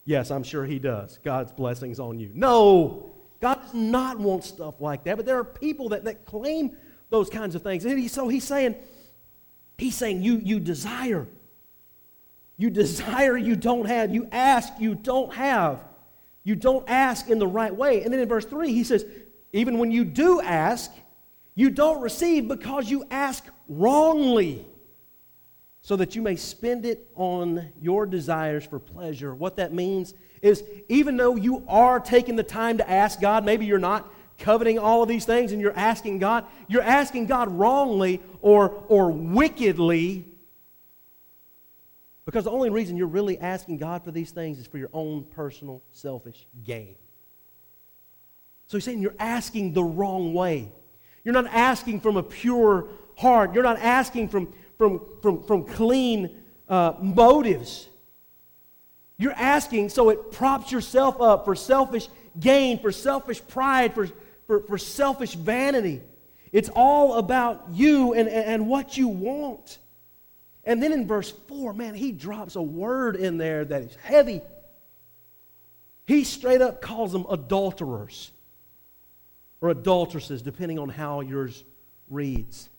Yes, 0.05 0.31
I'm 0.31 0.43
sure 0.43 0.65
He 0.65 0.79
does. 0.79 1.19
God's 1.23 1.51
blessings 1.51 1.99
on 1.99 2.19
you. 2.19 2.31
No, 2.33 3.11
God 3.39 3.61
does 3.61 3.73
not 3.73 4.19
want 4.19 4.43
stuff 4.43 4.75
like 4.79 5.03
that. 5.05 5.17
But 5.17 5.25
there 5.25 5.37
are 5.37 5.43
people 5.43 5.89
that, 5.89 6.03
that 6.03 6.25
claim 6.25 6.75
those 7.09 7.29
kinds 7.29 7.55
of 7.55 7.63
things. 7.63 7.85
And 7.85 7.97
he, 7.97 8.07
so 8.07 8.27
He's 8.27 8.43
saying, 8.43 8.75
He's 9.77 9.95
saying, 9.95 10.21
you, 10.21 10.41
you 10.43 10.59
desire. 10.59 11.27
You 12.57 12.69
desire, 12.69 13.37
you 13.37 13.55
don't 13.55 13.85
have. 13.85 14.13
You 14.13 14.27
ask, 14.31 14.73
you 14.79 14.93
don't 14.93 15.33
have. 15.33 15.79
You 16.49 16.55
don't 16.55 16.89
ask 16.89 17.29
in 17.29 17.37
the 17.37 17.45
right 17.45 17.75
way. 17.75 18.01
And 18.01 18.11
then 18.11 18.19
in 18.19 18.27
verse 18.27 18.43
3, 18.43 18.73
he 18.73 18.83
says, 18.83 19.05
even 19.53 19.77
when 19.77 19.91
you 19.91 20.03
do 20.03 20.41
ask, 20.41 20.91
you 21.53 21.69
don't 21.69 22.01
receive 22.01 22.47
because 22.47 22.89
you 22.89 23.05
ask 23.11 23.45
wrongly 23.67 24.65
so 25.83 25.95
that 25.95 26.15
you 26.15 26.23
may 26.23 26.35
spend 26.35 26.87
it 26.87 27.07
on 27.13 27.71
your 27.79 28.07
desires 28.07 28.65
for 28.65 28.79
pleasure. 28.79 29.35
What 29.35 29.57
that 29.57 29.75
means 29.75 30.15
is 30.41 30.63
even 30.87 31.17
though 31.17 31.35
you 31.35 31.63
are 31.67 31.99
taking 31.99 32.35
the 32.35 32.41
time 32.41 32.79
to 32.79 32.89
ask 32.89 33.21
God, 33.21 33.45
maybe 33.45 33.67
you're 33.67 33.77
not 33.77 34.11
coveting 34.39 34.79
all 34.79 35.03
of 35.03 35.07
these 35.07 35.25
things 35.25 35.51
and 35.51 35.61
you're 35.61 35.77
asking 35.77 36.17
God, 36.17 36.45
you're 36.67 36.81
asking 36.81 37.27
God 37.27 37.51
wrongly 37.51 38.23
or, 38.41 38.83
or 38.87 39.11
wickedly 39.11 40.25
because 42.29 42.43
the 42.43 42.51
only 42.51 42.69
reason 42.69 42.95
you're 42.95 43.07
really 43.07 43.39
asking 43.39 43.79
God 43.79 44.03
for 44.03 44.11
these 44.11 44.29
things 44.29 44.59
is 44.59 44.67
for 44.67 44.77
your 44.77 44.91
own 44.93 45.23
personal 45.23 45.81
selfish 45.91 46.45
gain. 46.63 46.93
So 48.67 48.77
he's 48.77 48.83
saying 48.83 49.01
you're 49.01 49.15
asking 49.17 49.73
the 49.73 49.83
wrong 49.83 50.35
way. 50.35 50.71
You're 51.23 51.33
not 51.33 51.47
asking 51.47 52.01
from 52.01 52.17
a 52.17 52.21
pure 52.21 52.87
heart. 53.17 53.55
You're 53.55 53.63
not 53.63 53.79
asking 53.79 54.29
from, 54.29 54.53
from, 54.77 55.01
from, 55.23 55.41
from 55.41 55.63
clean 55.63 56.43
uh, 56.69 56.93
motives. 57.01 57.89
You're 59.17 59.33
asking 59.33 59.89
so 59.89 60.11
it 60.11 60.31
props 60.31 60.71
yourself 60.71 61.19
up 61.19 61.45
for 61.45 61.55
selfish 61.55 62.09
gain, 62.39 62.77
for 62.77 62.91
selfish 62.91 63.41
pride, 63.47 63.95
for, 63.95 64.07
for, 64.45 64.61
for 64.61 64.77
selfish 64.77 65.33
vanity. 65.33 66.03
It's 66.51 66.69
all 66.75 67.15
about 67.15 67.69
you 67.71 68.13
and, 68.13 68.29
and 68.29 68.67
what 68.67 68.97
you 68.97 69.07
want. 69.07 69.79
And 70.69 70.83
then 70.83 70.93
in 70.93 71.07
verse 71.07 71.33
4, 71.47 71.73
man, 71.73 71.95
he 71.95 72.11
drops 72.11 72.55
a 72.55 72.61
word 72.61 73.15
in 73.15 73.39
there 73.39 73.65
that 73.65 73.81
is 73.81 73.95
heavy. 74.03 74.39
He 76.05 76.23
straight 76.23 76.61
up 76.61 76.79
calls 76.79 77.11
them 77.11 77.25
adulterers 77.27 78.29
or 79.61 79.69
adulteresses, 79.69 80.43
depending 80.43 80.77
on 80.77 80.87
how 80.87 81.21
yours 81.21 81.63
reads. 82.07 82.69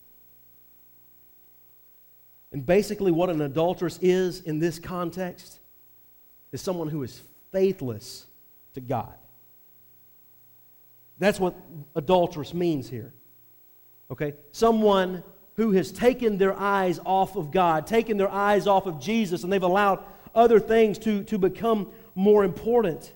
And 2.53 2.65
basically, 2.65 3.11
what 3.11 3.29
an 3.29 3.41
adulteress 3.41 3.99
is 4.01 4.39
in 4.39 4.59
this 4.59 4.79
context 4.79 5.59
is 6.53 6.61
someone 6.61 6.87
who 6.87 7.03
is 7.03 7.21
faithless 7.51 8.25
to 8.73 8.79
God. 8.79 9.15
That's 11.19 11.41
what 11.41 11.57
adulteress 11.93 12.53
means 12.53 12.89
here. 12.89 13.11
Okay? 14.09 14.35
Someone 14.53 15.25
who 15.55 15.71
has 15.71 15.91
taken 15.91 16.37
their 16.37 16.57
eyes 16.57 16.99
off 17.05 17.35
of 17.35 17.51
God, 17.51 17.85
taken 17.85 18.17
their 18.17 18.29
eyes 18.29 18.67
off 18.67 18.85
of 18.85 18.99
Jesus, 18.99 19.43
and 19.43 19.51
they've 19.51 19.61
allowed 19.61 20.03
other 20.33 20.59
things 20.59 20.97
to, 20.99 21.23
to 21.25 21.37
become 21.37 21.91
more 22.15 22.43
important. 22.43 23.11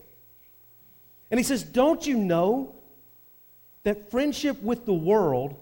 And 1.31 1.39
he 1.39 1.43
says, 1.43 1.63
Don't 1.63 2.05
you 2.05 2.17
know 2.17 2.75
that 3.83 4.11
friendship 4.11 4.61
with 4.61 4.85
the 4.85 4.93
world 4.93 5.55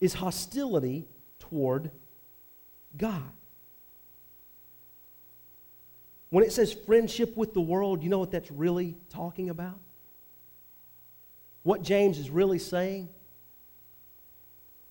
is 0.00 0.14
hostility 0.14 1.06
toward 1.38 1.90
God. 2.96 3.22
When 6.30 6.44
it 6.44 6.52
says 6.52 6.72
friendship 6.72 7.36
with 7.36 7.54
the 7.54 7.60
world, 7.60 8.02
you 8.02 8.08
know 8.08 8.18
what 8.18 8.30
that's 8.30 8.50
really 8.50 8.96
talking 9.10 9.48
about? 9.48 9.78
What 11.62 11.82
James 11.82 12.18
is 12.18 12.30
really 12.30 12.58
saying 12.58 13.08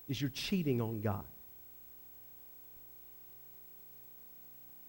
is 0.08 0.20
you're 0.20 0.30
cheating 0.30 0.80
on 0.80 1.00
God. 1.00 1.24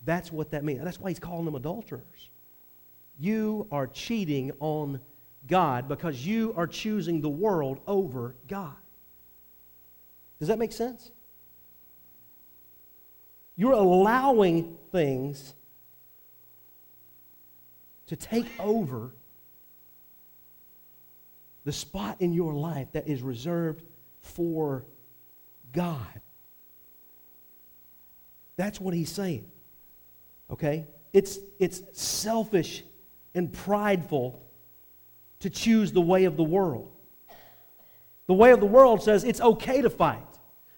That's 0.05 0.31
what 0.31 0.51
that 0.51 0.63
means. 0.63 0.83
That's 0.83 0.99
why 0.99 1.09
he's 1.09 1.19
calling 1.19 1.45
them 1.45 1.55
adulterers. 1.55 2.29
You 3.19 3.67
are 3.71 3.87
cheating 3.87 4.51
on 4.59 5.01
God 5.47 5.87
because 5.87 6.25
you 6.25 6.53
are 6.55 6.67
choosing 6.67 7.21
the 7.21 7.29
world 7.29 7.79
over 7.87 8.35
God. 8.47 8.75
Does 10.39 10.47
that 10.47 10.59
make 10.59 10.71
sense? 10.71 11.11
You're 13.55 13.73
allowing 13.73 14.77
things 14.91 15.55
to 18.05 18.15
take 18.15 18.45
over 18.59 19.11
the 21.65 21.73
spot 21.73 22.17
in 22.21 22.33
your 22.33 22.53
life 22.53 22.87
that 22.93 23.07
is 23.09 23.21
reserved 23.21 23.83
for 24.21 24.85
God. 25.73 26.21
That's 28.55 28.81
what 28.81 28.93
he's 28.93 29.11
saying. 29.11 29.49
Okay? 30.51 30.87
It's, 31.13 31.39
it's 31.59 31.81
selfish 31.93 32.83
and 33.33 33.51
prideful 33.51 34.43
to 35.39 35.49
choose 35.49 35.91
the 35.91 36.01
way 36.01 36.25
of 36.25 36.37
the 36.37 36.43
world. 36.43 36.91
The 38.25 38.33
way 38.33 38.51
of 38.51 38.59
the 38.59 38.65
world 38.65 39.03
says 39.03 39.23
it's 39.23 39.39
okay 39.39 39.81
to 39.81 39.89
fight. 39.89 40.23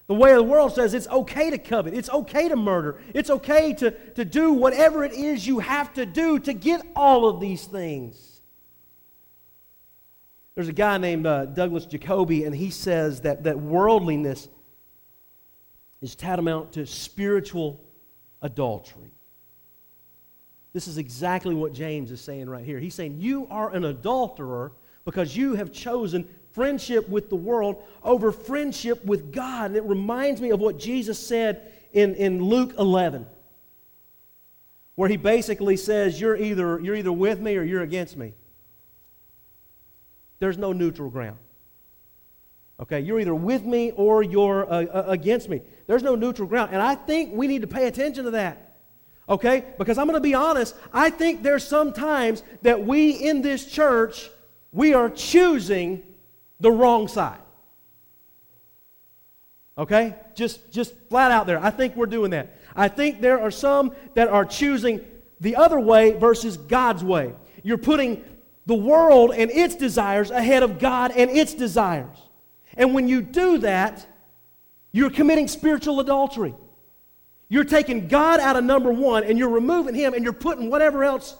The 0.06 0.14
way 0.14 0.32
of 0.32 0.38
the 0.38 0.42
world 0.44 0.74
says 0.74 0.92
it's 0.92 1.08
okay 1.08 1.50
to 1.50 1.58
covet. 1.58 1.94
It's 1.94 2.10
okay 2.10 2.48
to 2.48 2.56
murder. 2.56 3.00
It's 3.14 3.30
okay 3.30 3.72
to, 3.74 3.90
to 3.90 4.24
do 4.24 4.52
whatever 4.52 5.04
it 5.04 5.12
is 5.12 5.46
you 5.46 5.60
have 5.60 5.94
to 5.94 6.04
do 6.04 6.38
to 6.40 6.52
get 6.52 6.84
all 6.96 7.28
of 7.28 7.40
these 7.40 7.64
things. 7.64 8.42
There's 10.54 10.68
a 10.68 10.72
guy 10.72 10.98
named 10.98 11.26
uh, 11.26 11.46
Douglas 11.46 11.86
Jacoby, 11.86 12.44
and 12.44 12.54
he 12.54 12.70
says 12.70 13.20
that, 13.22 13.44
that 13.44 13.58
worldliness 13.58 14.48
is 16.00 16.14
tantamount 16.14 16.72
to 16.72 16.86
spiritual 16.86 17.80
adultery. 18.42 19.12
This 20.72 20.86
is 20.88 20.98
exactly 20.98 21.54
what 21.54 21.72
James 21.72 22.10
is 22.10 22.20
saying 22.20 22.48
right 22.48 22.64
here. 22.64 22.78
He's 22.78 22.94
saying, 22.94 23.16
You 23.20 23.46
are 23.50 23.72
an 23.74 23.84
adulterer 23.84 24.72
because 25.04 25.36
you 25.36 25.54
have 25.54 25.72
chosen 25.72 26.28
friendship 26.52 27.08
with 27.08 27.28
the 27.28 27.36
world 27.36 27.82
over 28.02 28.32
friendship 28.32 29.04
with 29.04 29.32
God. 29.32 29.66
And 29.66 29.76
it 29.76 29.84
reminds 29.84 30.40
me 30.40 30.50
of 30.50 30.60
what 30.60 30.78
Jesus 30.78 31.18
said 31.18 31.72
in, 31.92 32.14
in 32.14 32.42
Luke 32.42 32.74
11, 32.78 33.26
where 34.94 35.08
he 35.08 35.16
basically 35.16 35.76
says, 35.76 36.20
you're 36.20 36.36
either, 36.36 36.80
you're 36.80 36.94
either 36.94 37.12
with 37.12 37.40
me 37.40 37.56
or 37.56 37.62
you're 37.62 37.82
against 37.82 38.16
me. 38.16 38.34
There's 40.38 40.58
no 40.58 40.72
neutral 40.72 41.10
ground. 41.10 41.38
Okay, 42.80 43.00
you're 43.00 43.20
either 43.20 43.34
with 43.34 43.64
me 43.64 43.90
or 43.90 44.22
you're 44.22 44.70
uh, 44.70 44.84
uh 44.84 45.04
against 45.08 45.50
me. 45.50 45.60
There's 45.90 46.04
no 46.04 46.14
neutral 46.14 46.46
ground. 46.46 46.70
And 46.72 46.80
I 46.80 46.94
think 46.94 47.34
we 47.34 47.48
need 47.48 47.62
to 47.62 47.66
pay 47.66 47.88
attention 47.88 48.22
to 48.26 48.30
that. 48.30 48.76
Okay? 49.28 49.64
Because 49.76 49.98
I'm 49.98 50.06
going 50.06 50.14
to 50.14 50.20
be 50.20 50.34
honest, 50.34 50.76
I 50.92 51.10
think 51.10 51.42
there's 51.42 51.66
some 51.66 51.92
times 51.92 52.44
that 52.62 52.86
we 52.86 53.10
in 53.10 53.42
this 53.42 53.66
church, 53.66 54.30
we 54.70 54.94
are 54.94 55.10
choosing 55.10 56.04
the 56.60 56.70
wrong 56.70 57.08
side. 57.08 57.40
Okay? 59.76 60.14
Just, 60.36 60.70
just 60.70 60.94
flat 61.08 61.32
out 61.32 61.48
there. 61.48 61.58
I 61.60 61.70
think 61.70 61.96
we're 61.96 62.06
doing 62.06 62.30
that. 62.30 62.56
I 62.76 62.86
think 62.86 63.20
there 63.20 63.40
are 63.40 63.50
some 63.50 63.92
that 64.14 64.28
are 64.28 64.44
choosing 64.44 65.00
the 65.40 65.56
other 65.56 65.80
way 65.80 66.12
versus 66.12 66.56
God's 66.56 67.02
way. 67.02 67.34
You're 67.64 67.78
putting 67.78 68.22
the 68.64 68.76
world 68.76 69.32
and 69.36 69.50
its 69.50 69.74
desires 69.74 70.30
ahead 70.30 70.62
of 70.62 70.78
God 70.78 71.10
and 71.16 71.28
its 71.28 71.52
desires. 71.52 72.16
And 72.76 72.94
when 72.94 73.08
you 73.08 73.22
do 73.22 73.58
that, 73.58 74.06
you're 74.92 75.10
committing 75.10 75.48
spiritual 75.48 76.00
adultery. 76.00 76.54
You're 77.48 77.64
taking 77.64 78.08
God 78.08 78.40
out 78.40 78.56
of 78.56 78.64
number 78.64 78.92
one 78.92 79.24
and 79.24 79.38
you're 79.38 79.48
removing 79.48 79.94
Him 79.94 80.14
and 80.14 80.24
you're 80.24 80.32
putting 80.32 80.70
whatever 80.70 81.04
else 81.04 81.36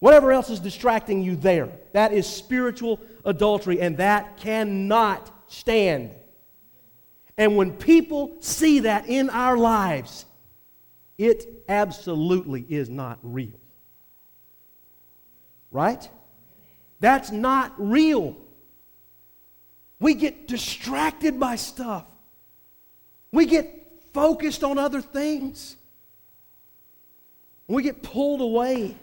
Whatever 0.00 0.32
else 0.32 0.48
is 0.48 0.60
distracting 0.60 1.22
you 1.22 1.36
there, 1.36 1.68
that 1.92 2.12
is 2.12 2.26
spiritual 2.26 3.00
adultery, 3.24 3.80
and 3.80 3.98
that 3.98 4.38
cannot 4.38 5.30
stand. 5.46 6.10
And 7.36 7.56
when 7.56 7.72
people 7.72 8.34
see 8.40 8.80
that 8.80 9.08
in 9.08 9.28
our 9.28 9.58
lives, 9.58 10.24
it 11.18 11.46
absolutely 11.68 12.64
is 12.66 12.88
not 12.88 13.18
real. 13.22 13.60
Right? 15.70 16.08
That's 17.00 17.30
not 17.30 17.74
real. 17.76 18.36
We 20.00 20.14
get 20.14 20.48
distracted 20.48 21.38
by 21.38 21.56
stuff. 21.56 22.06
We 23.32 23.46
get 23.46 24.02
focused 24.12 24.64
on 24.64 24.78
other 24.78 25.00
things. 25.00 25.76
We 27.66 27.82
get 27.82 28.02
pulled 28.02 28.40
away 28.40 28.96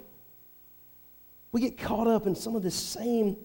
we 1.58 1.62
get 1.62 1.78
caught 1.78 2.08
up 2.08 2.28
in 2.28 2.36
some 2.36 2.56
of 2.56 2.62
this 2.62 2.76
same, 2.76 3.38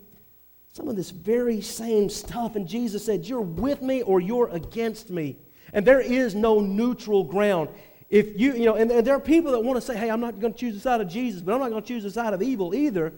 some 0.72 0.86
of 0.86 0.96
this 0.96 1.10
very 1.10 1.60
same 1.62 2.10
stuff. 2.10 2.56
And 2.56 2.66
Jesus 2.66 3.04
said, 3.04 3.26
You're 3.26 3.40
with 3.40 3.82
me 3.82 4.02
or 4.02 4.20
you're 4.20 4.48
against 4.48 5.10
me. 5.10 5.38
And 5.72 5.86
there 5.86 6.00
is 6.00 6.34
no 6.34 6.60
neutral 6.60 7.24
ground. 7.24 7.70
If 8.10 8.38
you, 8.38 8.52
you 8.52 8.66
know, 8.66 8.74
and, 8.74 8.90
and 8.90 9.06
there 9.06 9.14
are 9.14 9.20
people 9.20 9.52
that 9.52 9.60
want 9.60 9.78
to 9.78 9.80
say, 9.80 9.96
Hey, 9.96 10.10
I'm 10.10 10.20
not 10.20 10.40
going 10.40 10.52
to 10.52 10.58
choose 10.58 10.74
the 10.74 10.80
side 10.80 11.00
of 11.00 11.08
Jesus, 11.08 11.40
but 11.40 11.54
I'm 11.54 11.60
not 11.60 11.70
going 11.70 11.82
to 11.82 11.88
choose 11.88 12.02
the 12.02 12.10
side 12.10 12.34
of 12.34 12.42
evil 12.42 12.74
either. 12.74 13.14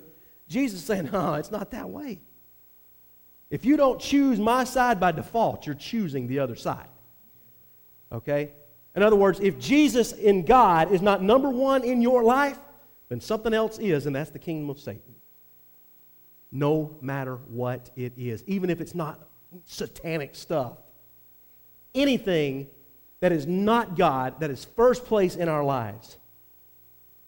Jesus 0.49 0.81
is 0.81 0.87
saying, 0.87 1.07
No, 1.13 1.35
it's 1.35 1.51
not 1.51 1.71
that 1.73 1.89
way. 1.89 2.21
If 3.51 3.65
you 3.65 3.77
don't 3.77 4.01
choose 4.01 4.39
my 4.39 4.65
side 4.65 5.01
by 5.01 5.13
default, 5.13 5.67
you're 5.67 5.75
choosing 5.75 6.27
the 6.29 6.39
other 6.39 6.55
side. 6.55 6.89
Okay? 8.13 8.53
In 8.95 9.03
other 9.03 9.17
words, 9.17 9.41
if 9.41 9.59
Jesus 9.59 10.13
in 10.13 10.45
God 10.45 10.93
is 10.93 11.03
not 11.03 11.23
number 11.23 11.51
one 11.51 11.83
in 11.83 12.01
your 12.01 12.23
life, 12.23 12.59
then 13.09 13.21
something 13.21 13.53
else 13.53 13.79
is, 13.79 14.07
and 14.07 14.15
that's 14.15 14.31
the 14.31 14.39
kingdom 14.39 14.71
of 14.71 14.79
Satan. 14.79 15.15
No 16.53 16.97
matter 17.01 17.37
what 17.49 17.91
it 17.97 18.13
is, 18.17 18.45
even 18.47 18.71
if 18.71 18.81
it's 18.81 18.95
not 18.95 19.29
satanic 19.65 20.35
stuff. 20.35 20.79
Anything 21.95 22.69
that 23.21 23.33
is 23.33 23.47
not 23.47 23.97
God, 23.97 24.41
that 24.41 24.51
is 24.51 24.65
first 24.65 25.05
place 25.07 25.37
in 25.37 25.49
our 25.49 25.65
lives, 25.65 26.19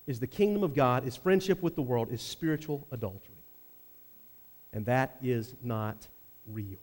is 0.06 0.20
the 0.20 0.26
kingdom 0.26 0.62
of 0.62 0.74
God, 0.74 1.06
is 1.06 1.16
friendship 1.16 1.62
with 1.62 1.74
the 1.74 1.82
world, 1.82 2.12
is 2.12 2.22
spiritual 2.22 2.86
adultery. 2.92 3.34
And 4.72 4.86
that 4.86 5.16
is 5.22 5.54
not 5.62 6.06
real. 6.46 6.78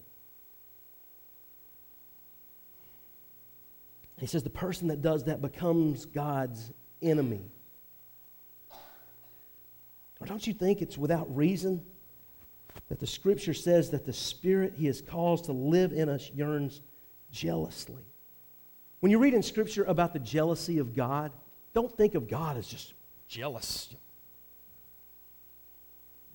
He 4.24 4.28
says 4.28 4.42
the 4.42 4.50
person 4.50 4.88
that 4.88 5.02
does 5.02 5.26
that 5.26 5.42
becomes 5.42 6.06
God's 6.06 6.72
enemy. 7.02 7.42
Or 10.22 10.26
don't 10.26 10.48
you 10.48 10.54
think 10.54 10.82
it's 10.82 10.98
without 10.98 11.36
reason 11.36 11.84
that 12.88 13.02
the 13.02 13.06
scripture 13.06 13.54
says 13.54 13.90
that 13.90 14.06
the 14.06 14.14
spirit 14.14 14.76
he 14.78 14.86
has 14.86 15.02
caused 15.02 15.44
to 15.46 15.52
live 15.52 15.92
in 15.92 16.08
us 16.08 16.32
yearns 16.34 16.80
jealously? 17.34 18.06
When 19.02 19.12
you 19.12 19.20
read 19.20 19.34
in 19.34 19.44
scripture 19.44 19.84
about 19.84 20.14
the 20.14 20.20
jealousy 20.20 20.78
of 20.78 20.96
God, 20.96 21.34
don't 21.74 21.92
think 21.92 22.16
of 22.16 22.30
God 22.30 22.56
as 22.56 22.66
just 22.66 22.94
jealous. 23.28 23.94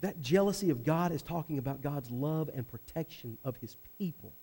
That 0.02 0.20
jealousy 0.20 0.68
of 0.68 0.84
God 0.84 1.10
is 1.10 1.22
talking 1.22 1.56
about 1.56 1.80
God's 1.80 2.10
love 2.10 2.50
and 2.54 2.68
protection 2.70 3.38
of 3.46 3.56
his 3.56 3.78
people. 3.98 4.34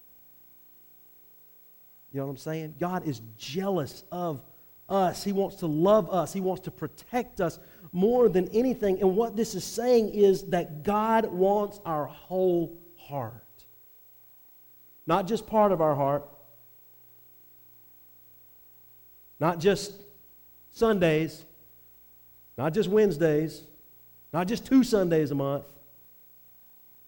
You 2.16 2.22
know 2.22 2.28
what 2.28 2.32
I'm 2.32 2.38
saying? 2.38 2.76
God 2.80 3.06
is 3.06 3.20
jealous 3.38 4.06
of 4.10 4.42
us. 4.88 5.22
He 5.22 5.34
wants 5.34 5.58
to 5.58 5.66
love 5.66 6.10
us. 6.10 6.32
He 6.32 6.40
wants 6.40 6.62
to 6.62 6.72
protect 6.72 7.42
us 7.42 7.60
more 7.92 8.30
than 8.30 8.48
anything. 8.54 9.02
And 9.02 9.18
what 9.18 9.36
this 9.36 9.54
is 9.54 9.66
saying 9.66 10.14
is 10.14 10.44
that 10.44 10.84
God 10.84 11.26
wants 11.26 11.82
our 11.86 12.06
whole 12.06 12.78
heart. 12.96 13.44
Not 15.06 15.28
just 15.28 15.46
part 15.46 15.74
of 15.74 15.82
our 15.82 15.94
heart, 15.94 16.24
not 19.42 19.60
just 19.60 19.92
Sundays, 20.72 21.44
not 22.58 22.74
just 22.74 22.88
Wednesdays, 22.88 23.62
not 24.32 24.48
just 24.48 24.66
two 24.66 24.86
Sundays 24.86 25.32
a 25.32 25.36
month. 25.36 25.66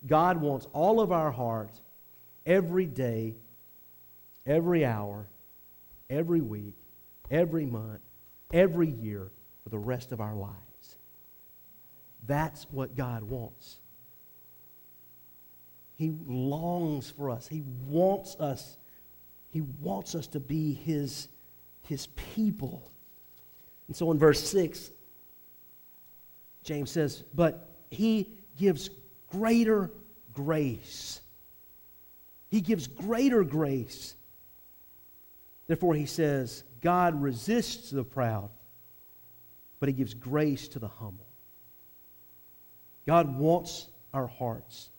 God 0.05 0.41
wants 0.41 0.67
all 0.73 0.99
of 0.99 1.13
our 1.13 1.31
heart 1.31 1.71
every 2.45 2.85
day, 2.85 3.35
every 4.47 4.85
hour, 4.85 5.27
every 6.09 6.41
week, 6.41 6.75
every 7.29 7.65
month, 7.65 7.99
every 8.51 8.89
year 8.89 9.31
for 9.63 9.69
the 9.69 9.77
rest 9.77 10.11
of 10.11 10.21
our 10.21 10.35
lives. 10.35 10.55
That's 12.25 12.65
what 12.71 12.95
God 12.95 13.23
wants. 13.23 13.77
He 15.95 16.13
longs 16.25 17.09
for 17.09 17.29
us. 17.29 17.47
He 17.47 17.63
wants 17.87 18.35
us. 18.35 18.77
He 19.49 19.61
wants 19.61 20.15
us 20.15 20.27
to 20.27 20.39
be 20.39 20.73
his, 20.73 21.27
his 21.81 22.07
people. 22.35 22.91
And 23.87 23.95
so 23.95 24.11
in 24.11 24.19
verse 24.19 24.47
6, 24.49 24.91
James 26.63 26.91
says, 26.91 27.23
But 27.33 27.69
he 27.89 28.29
gives 28.57 28.89
greater 29.31 29.91
grace. 30.33 31.21
He 32.49 32.61
gives 32.61 32.87
greater 32.87 33.43
grace. 33.43 34.15
Therefore, 35.67 35.93
he 35.93 36.05
says, 36.05 36.63
God 36.81 37.21
resists 37.21 37.91
the 37.91 38.03
proud, 38.03 38.49
but 39.79 39.89
he 39.89 39.93
gives 39.93 40.13
grace 40.13 40.67
to 40.69 40.79
the 40.79 40.87
humble. 40.87 41.27
God 43.05 43.37
wants 43.37 43.87
our 44.13 44.27
hearts. 44.27 44.89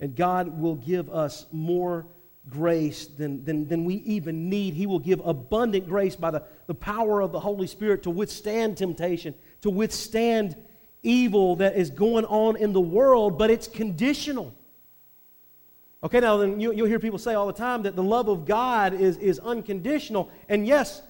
And 0.00 0.16
God 0.16 0.60
will 0.60 0.74
give 0.74 1.08
us 1.08 1.46
more 1.52 2.06
grace 2.48 3.06
than, 3.06 3.44
than, 3.44 3.68
than 3.68 3.84
we 3.84 3.94
even 3.96 4.48
need. 4.48 4.74
He 4.74 4.86
will 4.86 4.98
give 4.98 5.20
abundant 5.24 5.88
grace 5.88 6.16
by 6.16 6.30
the, 6.30 6.42
the 6.66 6.74
power 6.74 7.20
of 7.20 7.32
the 7.32 7.40
Holy 7.40 7.66
Spirit 7.66 8.02
to 8.02 8.10
withstand 8.10 8.76
temptation, 8.76 9.34
to 9.62 9.70
withstand 9.70 10.56
evil 11.02 11.56
that 11.56 11.76
is 11.76 11.90
going 11.90 12.24
on 12.26 12.56
in 12.56 12.72
the 12.72 12.80
world, 12.80 13.38
but 13.38 13.50
it's 13.50 13.68
conditional. 13.68 14.54
Okay, 16.04 16.20
now 16.20 16.36
then 16.36 16.60
you, 16.60 16.68
will 16.68 16.84
hear 16.84 16.98
people 16.98 17.18
say 17.18 17.32
all 17.32 17.46
the 17.46 17.52
time 17.54 17.82
that 17.84 17.96
the 17.96 18.02
love 18.02 18.28
of 18.28 18.44
God 18.44 18.92
is, 18.92 19.16
is 19.16 19.38
unconditional. 19.38 20.30
And 20.50 20.66
yes, 20.66 21.00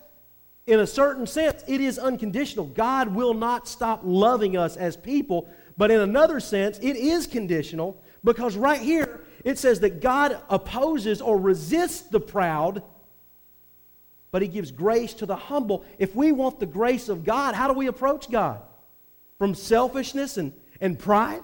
in 0.69 0.79
a 0.79 0.87
certain 0.87 1.27
sense, 1.27 1.65
it 1.67 1.81
is 1.81 1.99
unconditional. 1.99 2.67
God 2.67 3.13
will 3.13 3.35
not 3.35 3.67
stop 3.67 4.03
loving 4.05 4.57
us 4.57 4.77
as 4.77 4.97
people, 4.97 5.49
but 5.77 5.91
in 5.91 6.01
another 6.01 6.39
sense, 6.39 6.79
it 6.79 6.95
is 6.95 7.27
conditional 7.27 8.01
because 8.23 8.57
right 8.57 8.81
here 8.81 9.21
it 9.43 9.59
says 9.59 9.81
that 9.81 10.01
God 10.01 10.41
opposes 10.49 11.21
or 11.21 11.41
resists 11.41 12.03
the 12.03 12.21
proud, 12.21 12.85
but 14.31 14.43
He 14.43 14.49
gives 14.49 14.71
grace 14.71 15.13
to 15.15 15.27
the 15.27 15.37
humble. 15.37 15.85
If 15.99 16.15
we 16.15 16.31
want 16.31 16.61
the 16.61 16.67
grace 16.67 17.09
of 17.09 17.25
God, 17.25 17.57
how 17.57 17.67
do 17.67 17.75
we 17.75 17.89
approach 17.89 18.31
God? 18.31 18.63
From 19.39 19.57
selfishness 19.57 20.37
and, 20.37 20.53
and 20.81 20.97
pride? 20.97 21.43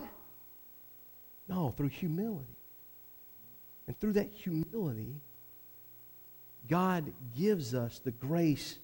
No, 1.48 1.70
through 1.70 1.88
humility. 1.88 2.59
And 3.90 3.98
through 3.98 4.12
that 4.12 4.30
humility, 4.30 5.16
God 6.68 7.12
gives 7.36 7.74
us 7.74 7.98
the 7.98 8.12
grace 8.12 8.78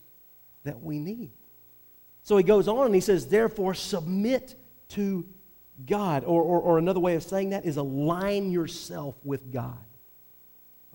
that 0.65 0.83
we 0.83 0.99
need. 0.99 1.31
So 2.25 2.37
he 2.37 2.43
goes 2.43 2.67
on 2.67 2.87
and 2.87 2.95
he 2.97 3.01
says, 3.01 3.29
Therefore, 3.29 3.73
submit 3.73 4.57
to 4.89 5.25
God. 5.87 6.25
Or, 6.25 6.43
or, 6.43 6.61
or 6.61 6.79
another 6.79 6.99
way 6.99 7.15
of 7.15 7.23
saying 7.23 7.51
that 7.51 7.65
is 7.65 7.77
align 7.77 8.51
yourself 8.51 9.15
with 9.23 9.53
God. 9.53 9.79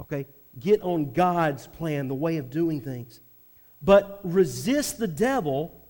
Okay? 0.01 0.27
Get 0.59 0.81
on 0.81 1.13
God's 1.13 1.67
plan, 1.67 2.09
the 2.09 2.13
way 2.13 2.35
of 2.35 2.49
doing 2.49 2.81
things. 2.81 3.21
But 3.81 4.19
resist 4.25 4.97
the 4.97 5.07
devil, 5.07 5.87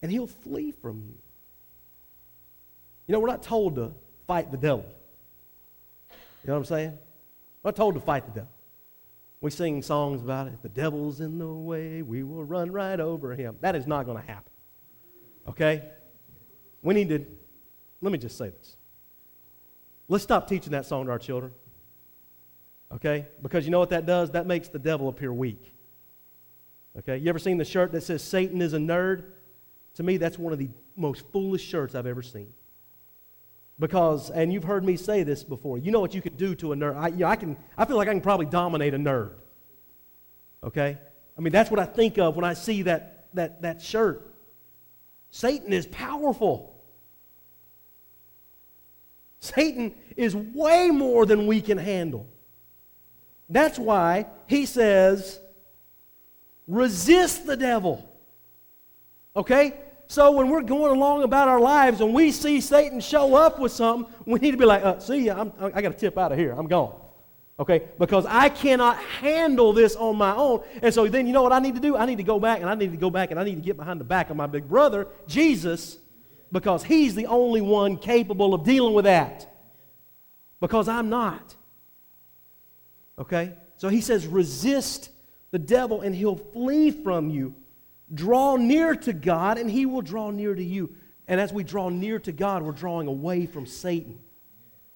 and 0.00 0.10
he'll 0.10 0.26
flee 0.26 0.72
from 0.72 1.02
you. 1.02 1.18
You 3.06 3.12
know, 3.12 3.20
we're 3.20 3.28
not 3.28 3.42
told 3.42 3.74
to 3.74 3.92
fight 4.26 4.50
the 4.50 4.56
devil. 4.56 4.86
You 6.42 6.48
know 6.48 6.54
what 6.54 6.58
I'm 6.58 6.64
saying? 6.64 6.98
We're 7.62 7.72
told 7.72 7.94
to 7.94 8.00
fight 8.00 8.26
the 8.26 8.32
devil. 8.32 8.50
We 9.40 9.50
sing 9.50 9.82
songs 9.82 10.22
about 10.22 10.48
it. 10.48 10.62
The 10.62 10.68
devil's 10.68 11.20
in 11.20 11.38
the 11.38 11.46
way, 11.46 12.02
we 12.02 12.22
will 12.22 12.44
run 12.44 12.70
right 12.70 12.98
over 12.98 13.34
him. 13.34 13.56
That 13.60 13.74
is 13.74 13.86
not 13.86 14.06
going 14.06 14.20
to 14.20 14.26
happen. 14.26 14.52
Okay? 15.48 15.82
We 16.82 16.94
need 16.94 17.08
to, 17.08 17.24
let 18.00 18.12
me 18.12 18.18
just 18.18 18.38
say 18.38 18.50
this. 18.50 18.76
Let's 20.08 20.24
stop 20.24 20.48
teaching 20.48 20.72
that 20.72 20.86
song 20.86 21.06
to 21.06 21.10
our 21.10 21.18
children. 21.18 21.52
Okay? 22.94 23.26
Because 23.42 23.64
you 23.64 23.70
know 23.70 23.78
what 23.78 23.90
that 23.90 24.06
does? 24.06 24.30
That 24.32 24.46
makes 24.46 24.68
the 24.68 24.78
devil 24.78 25.08
appear 25.08 25.32
weak. 25.32 25.74
Okay? 26.98 27.16
You 27.16 27.28
ever 27.28 27.38
seen 27.38 27.56
the 27.56 27.64
shirt 27.64 27.92
that 27.92 28.02
says 28.02 28.22
Satan 28.22 28.60
is 28.60 28.74
a 28.74 28.78
nerd? 28.78 29.24
To 29.94 30.02
me, 30.02 30.18
that's 30.18 30.38
one 30.38 30.52
of 30.52 30.58
the 30.58 30.70
most 30.96 31.24
foolish 31.32 31.62
shirts 31.62 31.94
I've 31.94 32.06
ever 32.06 32.22
seen. 32.22 32.52
Because, 33.78 34.30
and 34.30 34.52
you've 34.52 34.64
heard 34.64 34.84
me 34.84 34.96
say 34.96 35.22
this 35.22 35.42
before, 35.42 35.78
you 35.78 35.90
know 35.90 36.00
what 36.00 36.14
you 36.14 36.22
could 36.22 36.36
do 36.36 36.54
to 36.56 36.72
a 36.72 36.76
nerd. 36.76 36.96
I, 36.96 37.08
you 37.08 37.18
know, 37.18 37.26
I, 37.26 37.36
can, 37.36 37.56
I 37.76 37.84
feel 37.84 37.96
like 37.96 38.08
I 38.08 38.12
can 38.12 38.20
probably 38.20 38.46
dominate 38.46 38.94
a 38.94 38.98
nerd. 38.98 39.32
Okay? 40.62 40.98
I 41.36 41.40
mean, 41.40 41.52
that's 41.52 41.70
what 41.70 41.80
I 41.80 41.84
think 41.84 42.18
of 42.18 42.36
when 42.36 42.44
I 42.44 42.54
see 42.54 42.82
that, 42.82 43.28
that, 43.34 43.62
that 43.62 43.82
shirt. 43.82 44.32
Satan 45.30 45.72
is 45.72 45.86
powerful. 45.86 46.76
Satan 49.40 49.94
is 50.16 50.36
way 50.36 50.90
more 50.90 51.26
than 51.26 51.46
we 51.46 51.60
can 51.60 51.78
handle. 51.78 52.28
That's 53.48 53.78
why 53.78 54.26
he 54.46 54.66
says, 54.66 55.40
resist 56.68 57.46
the 57.46 57.56
devil. 57.56 58.08
Okay? 59.34 59.74
So 60.12 60.30
when 60.30 60.50
we're 60.50 60.60
going 60.60 60.94
along 60.94 61.22
about 61.22 61.48
our 61.48 61.58
lives 61.58 62.02
and 62.02 62.12
we 62.12 62.32
see 62.32 62.60
Satan 62.60 63.00
show 63.00 63.34
up 63.34 63.58
with 63.58 63.72
something, 63.72 64.12
we 64.26 64.38
need 64.40 64.50
to 64.50 64.58
be 64.58 64.66
like, 64.66 64.84
uh, 64.84 64.98
see, 64.98 65.30
I'm, 65.30 65.54
I 65.58 65.80
got 65.80 65.88
to 65.88 65.98
tip 65.98 66.18
out 66.18 66.32
of 66.32 66.38
here. 66.38 66.52
I'm 66.52 66.66
gone. 66.66 66.94
Okay? 67.58 67.84
Because 67.98 68.26
I 68.26 68.50
cannot 68.50 68.98
handle 68.98 69.72
this 69.72 69.96
on 69.96 70.16
my 70.16 70.36
own. 70.36 70.64
And 70.82 70.92
so 70.92 71.08
then 71.08 71.26
you 71.26 71.32
know 71.32 71.42
what 71.42 71.54
I 71.54 71.60
need 71.60 71.76
to 71.76 71.80
do? 71.80 71.96
I 71.96 72.04
need 72.04 72.18
to 72.18 72.24
go 72.24 72.38
back 72.38 72.60
and 72.60 72.68
I 72.68 72.74
need 72.74 72.90
to 72.90 72.98
go 72.98 73.08
back 73.08 73.30
and 73.30 73.40
I 73.40 73.44
need 73.44 73.54
to 73.54 73.62
get 73.62 73.78
behind 73.78 73.98
the 74.00 74.04
back 74.04 74.28
of 74.28 74.36
my 74.36 74.46
big 74.46 74.68
brother, 74.68 75.08
Jesus, 75.26 75.96
because 76.52 76.84
he's 76.84 77.14
the 77.14 77.24
only 77.24 77.62
one 77.62 77.96
capable 77.96 78.52
of 78.52 78.64
dealing 78.64 78.92
with 78.92 79.06
that. 79.06 79.50
Because 80.60 80.88
I'm 80.88 81.08
not. 81.08 81.56
Okay? 83.18 83.54
So 83.78 83.88
he 83.88 84.02
says, 84.02 84.26
resist 84.26 85.08
the 85.52 85.58
devil 85.58 86.02
and 86.02 86.14
he'll 86.14 86.36
flee 86.36 86.90
from 86.90 87.30
you. 87.30 87.54
Draw 88.14 88.56
near 88.56 88.94
to 88.94 89.12
God 89.12 89.58
and 89.58 89.70
he 89.70 89.86
will 89.86 90.02
draw 90.02 90.30
near 90.30 90.54
to 90.54 90.62
you. 90.62 90.94
And 91.28 91.40
as 91.40 91.52
we 91.52 91.64
draw 91.64 91.88
near 91.88 92.18
to 92.20 92.32
God, 92.32 92.62
we're 92.62 92.72
drawing 92.72 93.08
away 93.08 93.46
from 93.46 93.66
Satan. 93.66 94.18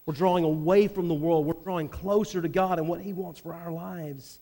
We're 0.05 0.14
drawing 0.14 0.44
away 0.44 0.87
from 0.88 1.09
the 1.09 1.14
world. 1.14 1.46
We're 1.46 1.55
drawing 1.55 1.88
closer 1.88 2.42
to 2.42 2.48
God 2.48 2.79
and 2.79 2.88
what 2.88 3.00
he 3.00 3.12
wants 3.12 3.40
for 3.40 3.55
our 3.55 3.72
lives. 3.72 4.40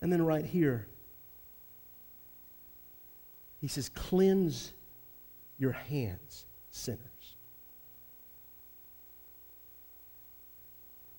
And 0.00 0.10
then 0.10 0.24
right 0.24 0.44
here, 0.44 0.88
he 3.60 3.68
says, 3.68 3.90
cleanse 3.90 4.72
your 5.58 5.72
hands, 5.72 6.46
sinners. 6.70 7.00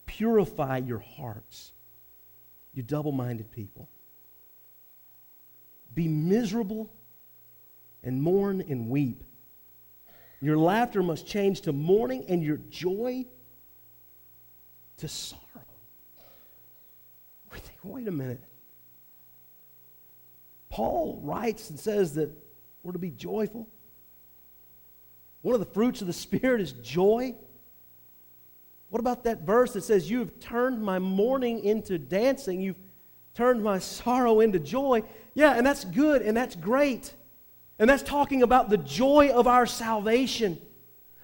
Purify 0.07 0.77
your 0.77 0.99
hearts, 0.99 1.73
you 2.73 2.81
double 2.81 3.11
minded 3.11 3.51
people. 3.51 3.87
Be 5.93 6.07
miserable 6.07 6.91
and 8.03 8.21
mourn 8.21 8.63
and 8.67 8.89
weep. 8.89 9.23
Your 10.41 10.57
laughter 10.57 11.03
must 11.03 11.27
change 11.27 11.61
to 11.61 11.73
mourning 11.73 12.25
and 12.27 12.43
your 12.43 12.57
joy 12.69 13.25
to 14.97 15.07
sorrow. 15.07 15.41
We 17.51 17.59
think, 17.59 17.79
wait 17.83 18.07
a 18.07 18.11
minute. 18.11 18.43
Paul 20.69 21.19
writes 21.23 21.69
and 21.69 21.79
says 21.79 22.15
that 22.15 22.31
we're 22.81 22.93
to 22.93 22.99
be 22.99 23.11
joyful. 23.11 23.67
One 25.41 25.53
of 25.53 25.59
the 25.59 25.71
fruits 25.73 26.01
of 26.01 26.07
the 26.07 26.13
Spirit 26.13 26.61
is 26.61 26.71
joy. 26.71 27.35
What 28.89 28.99
about 28.99 29.23
that 29.25 29.41
verse 29.41 29.73
that 29.73 29.83
says, 29.83 30.09
You've 30.09 30.39
turned 30.39 30.81
my 30.81 30.97
mourning 30.97 31.63
into 31.63 31.97
dancing, 31.97 32.61
you've 32.61 32.79
turned 33.33 33.63
my 33.63 33.79
sorrow 33.79 34.39
into 34.39 34.59
joy? 34.59 35.03
Yeah, 35.33 35.53
and 35.53 35.65
that's 35.65 35.85
good 35.85 36.21
and 36.21 36.35
that's 36.35 36.55
great. 36.55 37.13
And 37.79 37.89
that's 37.89 38.03
talking 38.03 38.43
about 38.43 38.69
the 38.69 38.77
joy 38.77 39.31
of 39.33 39.47
our 39.47 39.65
salvation. 39.65 40.61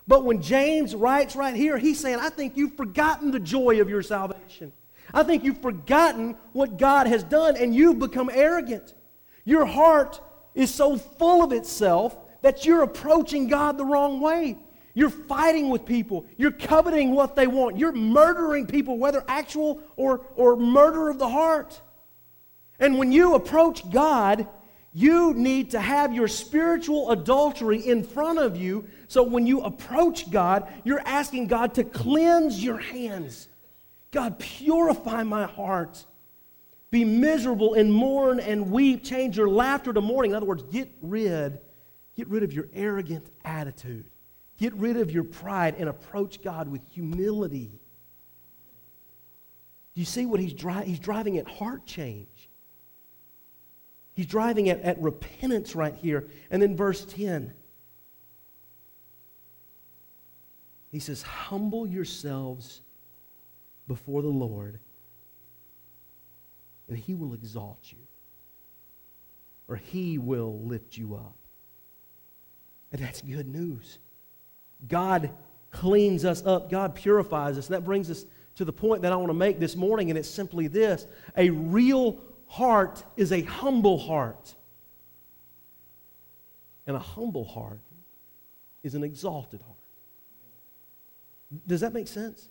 But 0.07 0.23
when 0.23 0.41
James 0.41 0.95
writes 0.95 1.35
right 1.35 1.53
here, 1.53 1.77
he's 1.77 1.99
saying, 1.99 2.19
I 2.19 2.29
think 2.29 2.55
you've 2.55 2.75
forgotten 2.75 3.31
the 3.31 3.39
joy 3.39 3.81
of 3.81 3.89
your 3.89 4.01
salvation. 4.01 4.71
I 5.13 5.23
think 5.23 5.43
you've 5.43 5.61
forgotten 5.61 6.35
what 6.53 6.77
God 6.77 7.07
has 7.07 7.23
done 7.23 7.57
and 7.57 7.75
you've 7.75 7.99
become 7.99 8.29
arrogant. 8.33 8.93
Your 9.45 9.65
heart 9.65 10.19
is 10.55 10.73
so 10.73 10.97
full 10.97 11.43
of 11.43 11.51
itself 11.51 12.17
that 12.41 12.65
you're 12.65 12.83
approaching 12.83 13.47
God 13.47 13.77
the 13.77 13.85
wrong 13.85 14.19
way. 14.19 14.57
You're 14.93 15.09
fighting 15.09 15.69
with 15.69 15.85
people. 15.85 16.25
You're 16.37 16.51
coveting 16.51 17.11
what 17.11 17.35
they 17.35 17.45
want. 17.45 17.77
You're 17.77 17.91
murdering 17.91 18.65
people, 18.65 18.97
whether 18.97 19.23
actual 19.27 19.81
or, 19.95 20.25
or 20.35 20.55
murder 20.55 21.09
of 21.09 21.19
the 21.19 21.29
heart. 21.29 21.79
And 22.79 22.97
when 22.97 23.11
you 23.11 23.35
approach 23.35 23.89
God, 23.89 24.47
you 24.93 25.33
need 25.33 25.71
to 25.71 25.79
have 25.79 26.13
your 26.13 26.27
spiritual 26.27 27.11
adultery 27.11 27.85
in 27.85 28.03
front 28.03 28.39
of 28.39 28.57
you. 28.57 28.87
So 29.07 29.23
when 29.23 29.45
you 29.45 29.61
approach 29.61 30.29
God, 30.31 30.71
you're 30.83 31.01
asking 31.05 31.47
God 31.47 31.75
to 31.75 31.83
cleanse 31.83 32.63
your 32.63 32.77
hands. 32.77 33.47
God, 34.11 34.39
purify 34.39 35.23
my 35.23 35.45
heart. 35.45 36.05
Be 36.89 37.03
miserable 37.03 37.73
and 37.73 37.93
mourn 37.93 38.39
and 38.39 38.71
weep. 38.71 39.03
Change 39.03 39.37
your 39.37 39.49
laughter 39.49 39.91
to 39.91 40.01
mourning. 40.01 40.31
In 40.31 40.37
other 40.37 40.45
words, 40.45 40.63
get 40.63 40.89
rid, 41.01 41.59
get 42.15 42.27
rid 42.27 42.43
of 42.43 42.53
your 42.53 42.67
arrogant 42.73 43.27
attitude. 43.43 44.09
Get 44.57 44.73
rid 44.73 44.97
of 44.97 45.11
your 45.11 45.23
pride 45.23 45.75
and 45.77 45.89
approach 45.89 46.41
God 46.41 46.67
with 46.67 46.81
humility. 46.89 47.79
Do 49.93 50.01
you 50.01 50.05
see 50.05 50.25
what 50.25 50.39
he's 50.39 50.53
driving? 50.53 50.89
He's 50.89 50.99
driving 50.99 51.37
at 51.37 51.47
heart 51.47 51.85
change. 51.85 52.49
He's 54.17 54.25
driving 54.25 54.67
at, 54.67 54.81
at 54.81 54.99
repentance 54.99 55.75
right 55.75 55.93
here. 55.93 56.27
And 56.49 56.59
then 56.59 56.75
verse 56.75 57.05
10. 57.05 57.53
He 60.91 60.97
says, 60.97 61.21
Humble 61.21 61.85
yourselves 61.85 62.81
before 63.87 64.23
the 64.23 64.27
Lord, 64.27 64.79
and 66.89 66.97
he 66.97 67.13
will 67.13 67.35
exalt 67.35 67.77
you, 67.91 67.99
or 69.67 69.75
he 69.75 70.17
will 70.17 70.61
lift 70.63 70.97
you 70.97 71.13
up. 71.13 71.35
And 72.91 72.99
that's 72.99 73.21
good 73.21 73.47
news. 73.47 73.99
God 74.87 75.29
cleans 75.69 76.25
us 76.25 76.43
up, 76.43 76.71
God 76.71 76.95
purifies 76.95 77.55
us. 77.59 77.67
And 77.67 77.75
that 77.75 77.85
brings 77.85 78.09
us 78.09 78.25
to 78.55 78.65
the 78.65 78.73
point 78.73 79.03
that 79.03 79.13
I 79.13 79.15
want 79.15 79.29
to 79.29 79.35
make 79.35 79.59
this 79.59 79.75
morning, 79.75 80.09
and 80.09 80.17
it's 80.17 80.27
simply 80.27 80.65
this 80.65 81.05
a 81.37 81.51
real 81.51 82.19
heart 82.47 83.03
is 83.15 83.31
a 83.31 83.41
humble 83.41 83.97
heart. 83.97 84.55
And 86.85 86.95
a 86.95 86.99
humble 86.99 87.45
heart 87.45 87.81
is 88.83 88.95
an 88.95 89.03
exalted 89.03 89.61
heart. 89.61 89.75
Does 91.65 91.81
that 91.81 91.93
make 91.93 92.07
sense? 92.07 92.49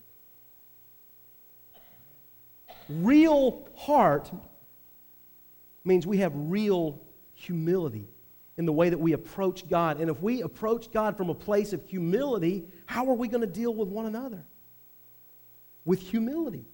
Real 2.88 3.68
heart 3.74 4.30
means 5.84 6.06
we 6.06 6.18
have 6.18 6.32
real 6.34 7.00
humility 7.34 8.08
in 8.56 8.64
the 8.64 8.72
way 8.72 8.88
that 8.88 8.98
we 8.98 9.12
approach 9.12 9.68
God. 9.68 10.00
And 10.00 10.10
if 10.10 10.20
we 10.22 10.42
approach 10.42 10.90
God 10.90 11.16
from 11.16 11.28
a 11.28 11.34
place 11.34 11.72
of 11.72 11.86
humility, 11.88 12.66
how 12.86 13.08
are 13.08 13.14
we 13.14 13.28
going 13.28 13.42
to 13.42 13.46
deal 13.46 13.74
with 13.74 13.88
one 13.88 14.06
another? 14.06 14.44
With 15.84 16.00
humility, 16.00 16.64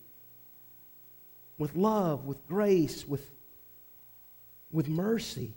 with 1.63 1.77
love, 1.77 2.25
with 2.25 2.45
grace, 2.49 3.07
with, 3.07 3.31
with 4.73 4.89
mercy. 4.89 5.55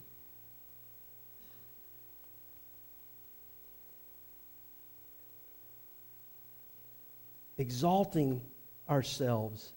Exalting 7.57 8.39
ourselves 8.87 9.73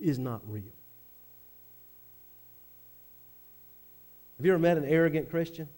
is 0.00 0.18
not 0.18 0.40
real. 0.48 0.64
Have 4.38 4.44
you 4.44 4.50
ever 4.50 4.58
met 4.58 4.76
an 4.76 4.86
arrogant 4.86 5.30
Christian? 5.30 5.68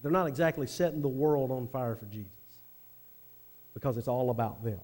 They're 0.00 0.12
not 0.12 0.28
exactly 0.28 0.68
setting 0.68 1.02
the 1.02 1.08
world 1.08 1.50
on 1.50 1.66
fire 1.66 1.96
for 1.96 2.06
Jesus 2.06 2.30
because 3.74 3.96
it's 3.96 4.06
all 4.06 4.30
about 4.30 4.62
them. 4.62 4.78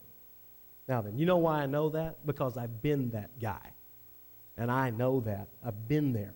Now 0.88 1.00
then, 1.00 1.18
you 1.18 1.26
know 1.26 1.38
why 1.38 1.62
I 1.62 1.66
know 1.66 1.88
that? 1.90 2.24
Because 2.26 2.56
I've 2.56 2.82
been 2.82 3.10
that 3.10 3.38
guy. 3.40 3.72
And 4.56 4.70
I 4.70 4.90
know 4.90 5.20
that. 5.20 5.48
I've 5.64 5.88
been 5.88 6.12
there. 6.12 6.34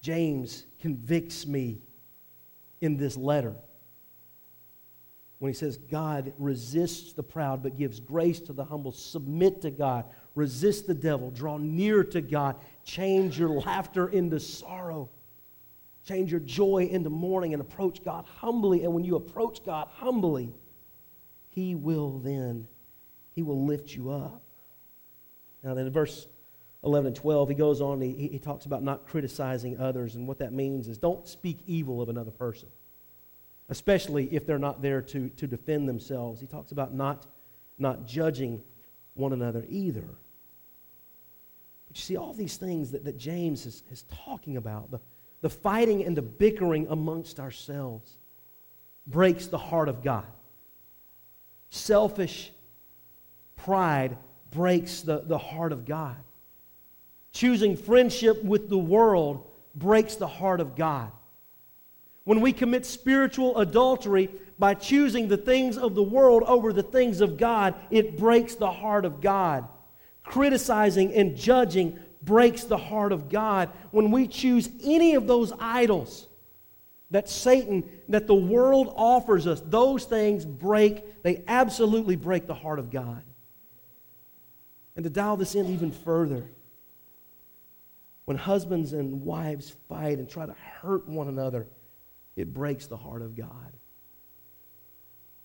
James 0.00 0.64
convicts 0.80 1.46
me 1.46 1.78
in 2.80 2.96
this 2.96 3.16
letter 3.16 3.54
when 5.38 5.52
he 5.52 5.54
says, 5.54 5.76
God 5.76 6.32
resists 6.38 7.12
the 7.12 7.22
proud 7.22 7.62
but 7.62 7.76
gives 7.76 8.00
grace 8.00 8.40
to 8.40 8.52
the 8.52 8.64
humble. 8.64 8.92
Submit 8.92 9.62
to 9.62 9.70
God. 9.70 10.04
Resist 10.34 10.86
the 10.86 10.94
devil. 10.94 11.30
Draw 11.30 11.58
near 11.58 12.04
to 12.04 12.20
God. 12.20 12.56
Change 12.84 13.38
your 13.38 13.50
laughter 13.50 14.08
into 14.08 14.40
sorrow. 14.40 15.08
Change 16.04 16.30
your 16.30 16.40
joy 16.40 16.88
into 16.90 17.10
mourning 17.10 17.52
and 17.52 17.60
approach 17.60 18.02
God 18.04 18.24
humbly. 18.24 18.84
And 18.84 18.92
when 18.94 19.04
you 19.04 19.16
approach 19.16 19.64
God 19.64 19.88
humbly, 19.92 20.52
He 21.58 21.74
will 21.74 22.18
then, 22.18 22.68
He 23.34 23.42
will 23.42 23.66
lift 23.66 23.94
you 23.94 24.10
up. 24.10 24.42
Now, 25.62 25.74
then 25.74 25.86
in 25.86 25.92
verse 25.92 26.28
11 26.84 27.08
and 27.08 27.16
12, 27.16 27.48
he 27.48 27.54
goes 27.56 27.80
on, 27.80 28.00
he, 28.00 28.28
he 28.28 28.38
talks 28.38 28.64
about 28.64 28.84
not 28.84 29.06
criticizing 29.06 29.80
others. 29.80 30.14
And 30.14 30.28
what 30.28 30.38
that 30.38 30.52
means 30.52 30.86
is 30.86 30.98
don't 30.98 31.26
speak 31.26 31.58
evil 31.66 32.00
of 32.00 32.08
another 32.08 32.30
person 32.30 32.68
especially 33.68 34.24
if 34.34 34.46
they're 34.46 34.58
not 34.58 34.80
there 34.82 35.02
to, 35.02 35.28
to 35.30 35.46
defend 35.46 35.88
themselves. 35.88 36.40
He 36.40 36.46
talks 36.46 36.72
about 36.72 36.94
not, 36.94 37.26
not 37.78 38.06
judging 38.06 38.62
one 39.14 39.32
another 39.32 39.66
either. 39.68 40.08
But 41.86 41.96
you 41.96 42.02
see, 42.02 42.16
all 42.16 42.32
these 42.32 42.56
things 42.56 42.92
that, 42.92 43.04
that 43.04 43.18
James 43.18 43.66
is, 43.66 43.82
is 43.90 44.04
talking 44.24 44.56
about, 44.56 44.90
the, 44.90 45.00
the 45.40 45.50
fighting 45.50 46.04
and 46.04 46.16
the 46.16 46.22
bickering 46.22 46.86
amongst 46.88 47.38
ourselves, 47.40 48.16
breaks 49.06 49.46
the 49.46 49.58
heart 49.58 49.88
of 49.88 50.02
God. 50.02 50.26
Selfish 51.70 52.52
pride 53.56 54.16
breaks 54.50 55.02
the, 55.02 55.20
the 55.20 55.38
heart 55.38 55.72
of 55.72 55.84
God. 55.84 56.16
Choosing 57.32 57.76
friendship 57.76 58.42
with 58.42 58.68
the 58.68 58.78
world 58.78 59.44
breaks 59.74 60.16
the 60.16 60.26
heart 60.26 60.60
of 60.60 60.76
God 60.76 61.12
when 62.28 62.42
we 62.42 62.52
commit 62.52 62.84
spiritual 62.84 63.56
adultery 63.56 64.28
by 64.58 64.74
choosing 64.74 65.28
the 65.28 65.38
things 65.38 65.78
of 65.78 65.94
the 65.94 66.02
world 66.02 66.42
over 66.42 66.74
the 66.74 66.82
things 66.82 67.22
of 67.22 67.38
God, 67.38 67.74
it 67.90 68.18
breaks 68.18 68.54
the 68.54 68.70
heart 68.70 69.06
of 69.06 69.22
God. 69.22 69.66
Criticizing 70.24 71.14
and 71.14 71.38
judging 71.38 71.98
breaks 72.20 72.64
the 72.64 72.76
heart 72.76 73.12
of 73.12 73.30
God. 73.30 73.70
When 73.92 74.10
we 74.10 74.26
choose 74.26 74.68
any 74.84 75.14
of 75.14 75.26
those 75.26 75.54
idols 75.58 76.27
that 77.10 77.28
Satan, 77.28 77.88
that 78.08 78.26
the 78.26 78.34
world 78.34 78.92
offers 78.96 79.46
us, 79.46 79.62
those 79.64 80.04
things 80.04 80.44
break, 80.44 81.22
they 81.22 81.42
absolutely 81.48 82.16
break 82.16 82.46
the 82.46 82.54
heart 82.54 82.78
of 82.78 82.90
God. 82.90 83.22
And 84.94 85.04
to 85.04 85.10
dial 85.10 85.36
this 85.36 85.54
in 85.54 85.66
even 85.72 85.90
further, 85.90 86.44
when 88.24 88.36
husbands 88.36 88.92
and 88.92 89.22
wives 89.22 89.74
fight 89.88 90.18
and 90.18 90.28
try 90.28 90.44
to 90.44 90.54
hurt 90.82 91.08
one 91.08 91.28
another, 91.28 91.66
it 92.36 92.52
breaks 92.52 92.86
the 92.86 92.96
heart 92.96 93.22
of 93.22 93.34
God. 93.34 93.72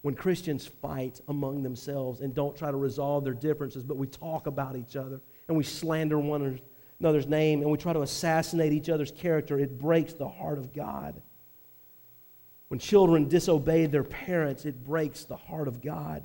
When 0.02 0.16
Christians 0.16 0.68
fight 0.68 1.22
among 1.30 1.64
themselves 1.64 2.20
and 2.20 2.34
don't 2.34 2.58
try 2.58 2.72
to 2.72 2.78
resolve 2.78 3.24
their 3.24 3.34
differences, 3.34 3.86
but 3.86 3.96
we 3.96 4.08
talk 4.08 4.48
about 4.48 4.76
each 4.76 4.98
other 4.98 5.22
and 5.48 5.56
we 5.56 5.64
slander 5.64 6.20
one 6.20 6.60
another's 7.00 7.26
name 7.26 7.62
and 7.62 7.72
we 7.72 7.78
try 7.78 7.94
to 7.94 8.02
assassinate 8.02 8.74
each 8.74 8.90
other's 8.90 9.12
character, 9.12 9.58
it 9.58 9.80
breaks 9.80 10.14
the 10.14 10.28
heart 10.28 10.58
of 10.58 10.74
God. 10.74 11.22
When 12.74 12.80
children 12.80 13.28
disobey 13.28 13.86
their 13.86 14.04
parents, 14.04 14.66
it 14.66 14.84
breaks 14.84 15.26
the 15.26 15.38
heart 15.38 15.68
of 15.68 15.80
God. 15.80 16.24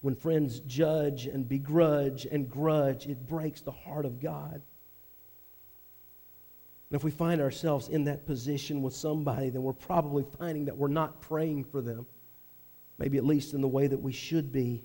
When 0.00 0.16
friends 0.16 0.58
judge 0.66 1.26
and 1.26 1.48
begrudge 1.48 2.26
and 2.26 2.50
grudge, 2.50 3.06
it 3.06 3.28
breaks 3.28 3.60
the 3.60 3.70
heart 3.70 4.04
of 4.04 4.20
God. 4.20 4.54
And 4.54 4.62
if 6.90 7.04
we 7.04 7.12
find 7.12 7.40
ourselves 7.40 7.88
in 7.88 8.02
that 8.06 8.26
position 8.26 8.82
with 8.82 8.94
somebody, 8.94 9.48
then 9.48 9.62
we're 9.62 9.72
probably 9.72 10.24
finding 10.40 10.64
that 10.64 10.76
we're 10.76 10.88
not 10.88 11.20
praying 11.20 11.62
for 11.62 11.80
them, 11.80 12.04
maybe 12.98 13.16
at 13.16 13.24
least 13.24 13.54
in 13.54 13.60
the 13.60 13.68
way 13.68 13.86
that 13.86 14.02
we 14.02 14.10
should 14.10 14.50
be. 14.50 14.82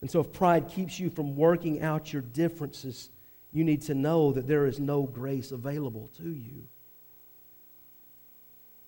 And 0.00 0.10
so, 0.10 0.20
if 0.20 0.32
pride 0.32 0.70
keeps 0.70 0.98
you 0.98 1.10
from 1.10 1.36
working 1.36 1.82
out 1.82 2.14
your 2.14 2.22
differences, 2.22 3.10
you 3.52 3.62
need 3.62 3.82
to 3.82 3.94
know 3.94 4.32
that 4.32 4.48
there 4.48 4.64
is 4.64 4.80
no 4.80 5.02
grace 5.02 5.52
available 5.52 6.08
to 6.16 6.30
you 6.30 6.66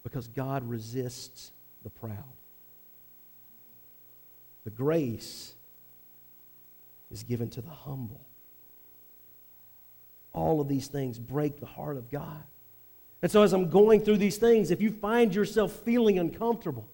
because 0.03 0.28
God 0.28 0.68
resists 0.68 1.53
the 1.82 1.90
proud. 1.90 2.24
The 4.64 4.70
grace 4.70 5.55
is 7.11 7.22
given 7.22 7.50
to 7.50 7.61
the 7.61 7.70
humble 7.70 8.20
all 10.32 10.61
of 10.61 10.68
these 10.68 10.88
things 10.88 11.18
break 11.18 11.61
the 11.61 11.66
heart 11.66 11.96
of 11.96 12.11
God. 12.11 12.42
And 13.20 13.30
so, 13.30 13.42
as 13.42 13.53
I'm 13.53 13.70
going 13.70 14.00
through 14.00 14.16
these 14.16 14.36
things, 14.36 14.70
if 14.70 14.80
you 14.80 14.90
find 14.90 15.34
yourself 15.34 15.72
feeling 15.72 16.18
uncomfortable, 16.18 16.88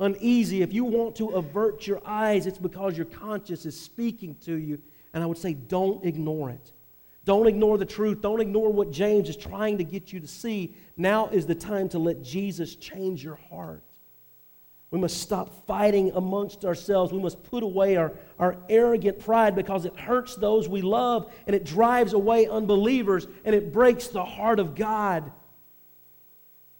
uneasy, 0.00 0.62
if 0.62 0.72
you 0.72 0.84
want 0.84 1.16
to 1.16 1.30
avert 1.30 1.86
your 1.86 2.00
eyes, 2.06 2.46
it's 2.46 2.58
because 2.58 2.96
your 2.96 3.06
conscience 3.06 3.66
is 3.66 3.78
speaking 3.78 4.34
to 4.42 4.54
you. 4.54 4.80
And 5.12 5.22
I 5.22 5.26
would 5.26 5.38
say, 5.38 5.54
don't 5.54 6.04
ignore 6.04 6.50
it. 6.50 6.72
Don't 7.26 7.48
ignore 7.48 7.76
the 7.76 7.84
truth. 7.84 8.22
Don't 8.22 8.40
ignore 8.40 8.72
what 8.72 8.92
James 8.92 9.28
is 9.28 9.36
trying 9.36 9.78
to 9.78 9.84
get 9.84 10.12
you 10.12 10.20
to 10.20 10.28
see. 10.28 10.74
Now 10.96 11.26
is 11.26 11.44
the 11.44 11.56
time 11.56 11.88
to 11.90 11.98
let 11.98 12.22
Jesus 12.22 12.76
change 12.76 13.22
your 13.22 13.34
heart. 13.50 13.82
We 14.92 15.00
must 15.00 15.20
stop 15.20 15.66
fighting 15.66 16.12
amongst 16.14 16.64
ourselves. 16.64 17.12
We 17.12 17.18
must 17.18 17.42
put 17.42 17.64
away 17.64 17.96
our, 17.96 18.12
our 18.38 18.56
arrogant 18.68 19.18
pride 19.18 19.56
because 19.56 19.84
it 19.84 19.96
hurts 19.96 20.36
those 20.36 20.68
we 20.68 20.82
love 20.82 21.32
and 21.48 21.56
it 21.56 21.64
drives 21.64 22.12
away 22.12 22.46
unbelievers 22.46 23.26
and 23.44 23.56
it 23.56 23.72
breaks 23.72 24.06
the 24.06 24.24
heart 24.24 24.60
of 24.60 24.76
God. 24.76 25.32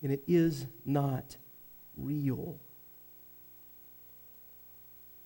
And 0.01 0.12
it 0.12 0.22
is 0.28 0.64
not 0.84 1.36
real. 1.97 2.61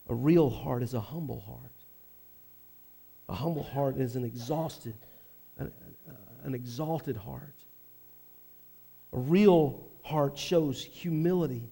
A 0.08 0.14
real 0.14 0.48
heart 0.48 0.82
is 0.82 0.94
a 0.94 1.00
humble 1.00 1.40
heart. 1.40 1.70
A 3.28 3.34
humble 3.34 3.62
heart 3.62 3.98
is 3.98 4.16
an 4.16 4.24
exhausted, 4.24 4.94
an 6.44 6.54
exalted 6.54 7.16
heart. 7.16 7.54
A 9.12 9.18
real 9.18 9.86
heart 10.02 10.38
shows 10.38 10.82
humility 10.82 11.68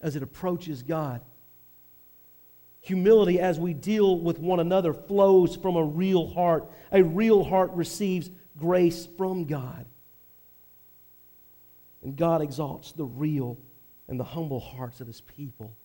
as 0.00 0.16
it 0.16 0.22
approaches 0.22 0.82
God. 0.82 1.20
Humility 2.80 3.40
as 3.40 3.58
we 3.58 3.74
deal 3.74 4.18
with 4.18 4.38
one 4.38 4.60
another 4.60 4.92
flows 4.92 5.56
from 5.56 5.76
a 5.76 5.84
real 5.84 6.28
heart. 6.28 6.70
A 6.92 7.02
real 7.02 7.42
heart 7.42 7.72
receives 7.72 8.30
grace 8.56 9.08
from 9.16 9.44
God. 9.44 9.86
And 12.02 12.16
God 12.16 12.42
exalts 12.42 12.92
the 12.92 13.04
real 13.04 13.58
and 14.08 14.20
the 14.20 14.24
humble 14.24 14.60
hearts 14.60 15.00
of 15.00 15.06
his 15.06 15.20
people. 15.20 15.76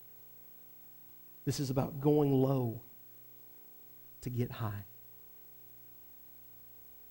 This 1.45 1.59
is 1.59 1.71
about 1.71 1.99
going 1.99 2.31
low 2.31 2.81
to 4.21 4.29
get 4.29 4.51
high. 4.51 4.85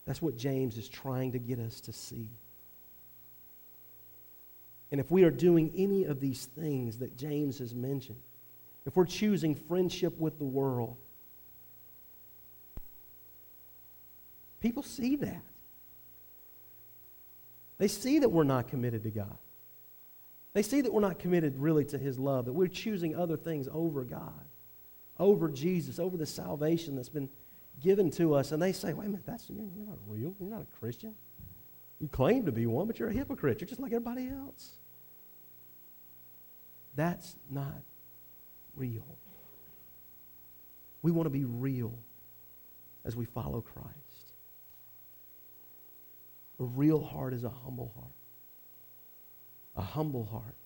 That's 0.07 0.23
what 0.23 0.37
James 0.37 0.77
is 0.77 0.89
trying 0.89 1.33
to 1.33 1.39
get 1.39 1.59
us 1.59 1.81
to 1.83 1.93
see. 1.93 2.31
And 4.91 5.01
if 5.01 5.11
we 5.11 5.23
are 5.25 5.31
doing 5.31 5.73
any 5.77 6.05
of 6.05 6.21
these 6.21 6.47
things 6.47 6.99
that 6.99 7.17
James 7.17 7.59
has 7.59 7.75
mentioned, 7.75 8.21
if 8.87 8.97
we're 8.97 9.05
choosing 9.05 9.55
friendship 9.55 10.19
with 10.19 10.39
the 10.39 10.45
world, 10.45 10.97
people 14.61 14.83
see 14.83 15.17
that. 15.17 15.43
They 17.79 17.89
see 17.89 18.19
that 18.19 18.29
we're 18.29 18.45
not 18.45 18.69
committed 18.69 19.05
to 19.05 19.11
God. 19.11 19.39
They 20.53 20.63
see 20.63 20.81
that 20.81 20.93
we're 20.93 21.01
not 21.01 21.19
committed 21.19 21.57
really 21.57 21.85
to 21.87 21.99
His 21.99 22.19
love, 22.19 22.47
that 22.47 22.53
we're 22.53 22.67
choosing 22.67 23.15
other 23.15 23.37
things 23.37 23.69
over 23.73 24.05
God, 24.05 24.45
over 25.19 25.49
Jesus, 25.49 25.99
over 25.99 26.17
the 26.17 26.27
salvation 26.27 26.97
that's 26.97 27.09
been 27.09 27.29
given 27.81 28.11
to 28.13 28.35
us. 28.35 28.53
And 28.53 28.63
they 28.63 28.73
say, 28.73 28.93
wait 28.93 29.07
a 29.07 29.09
minute, 29.09 29.27
that's, 29.27 29.49
you're, 29.49 29.67
you're 29.77 29.87
not 29.87 29.99
real. 30.07 30.35
You're 30.39 30.51
not 30.51 30.63
a 30.63 30.79
Christian. 30.79 31.15
You 32.01 32.09
claim 32.09 32.47
to 32.47 32.53
be 32.53 32.67
one, 32.67 32.87
but 32.87 32.99
you're 32.99 33.11
a 33.11 33.13
hypocrite. 33.13 33.61
You're 33.61 33.69
just 33.69 33.81
like 33.81 33.93
everybody 33.93 34.29
else. 34.29 34.79
That's 36.97 37.37
not 37.51 37.83
real. 38.75 39.07
We 41.03 41.11
want 41.11 41.27
to 41.27 41.31
be 41.31 41.45
real 41.45 41.99
as 43.05 43.17
we 43.17 43.25
follow 43.25 43.61
Christ. 43.61 44.33
A 46.59 46.65
real 46.65 47.03
heart 47.03 47.33
is 47.33 47.45
a 47.45 47.49
humble 47.49 47.93
heart. 47.95 48.13
A 49.77 49.83
humble 49.83 50.25
heart 50.25 50.57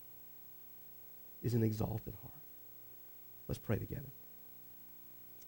is 1.42 1.54
an 1.54 1.62
exalted 1.62 2.14
heart. 2.22 2.34
Let's 3.46 3.58
pray 3.58 3.78
together. 3.78 4.13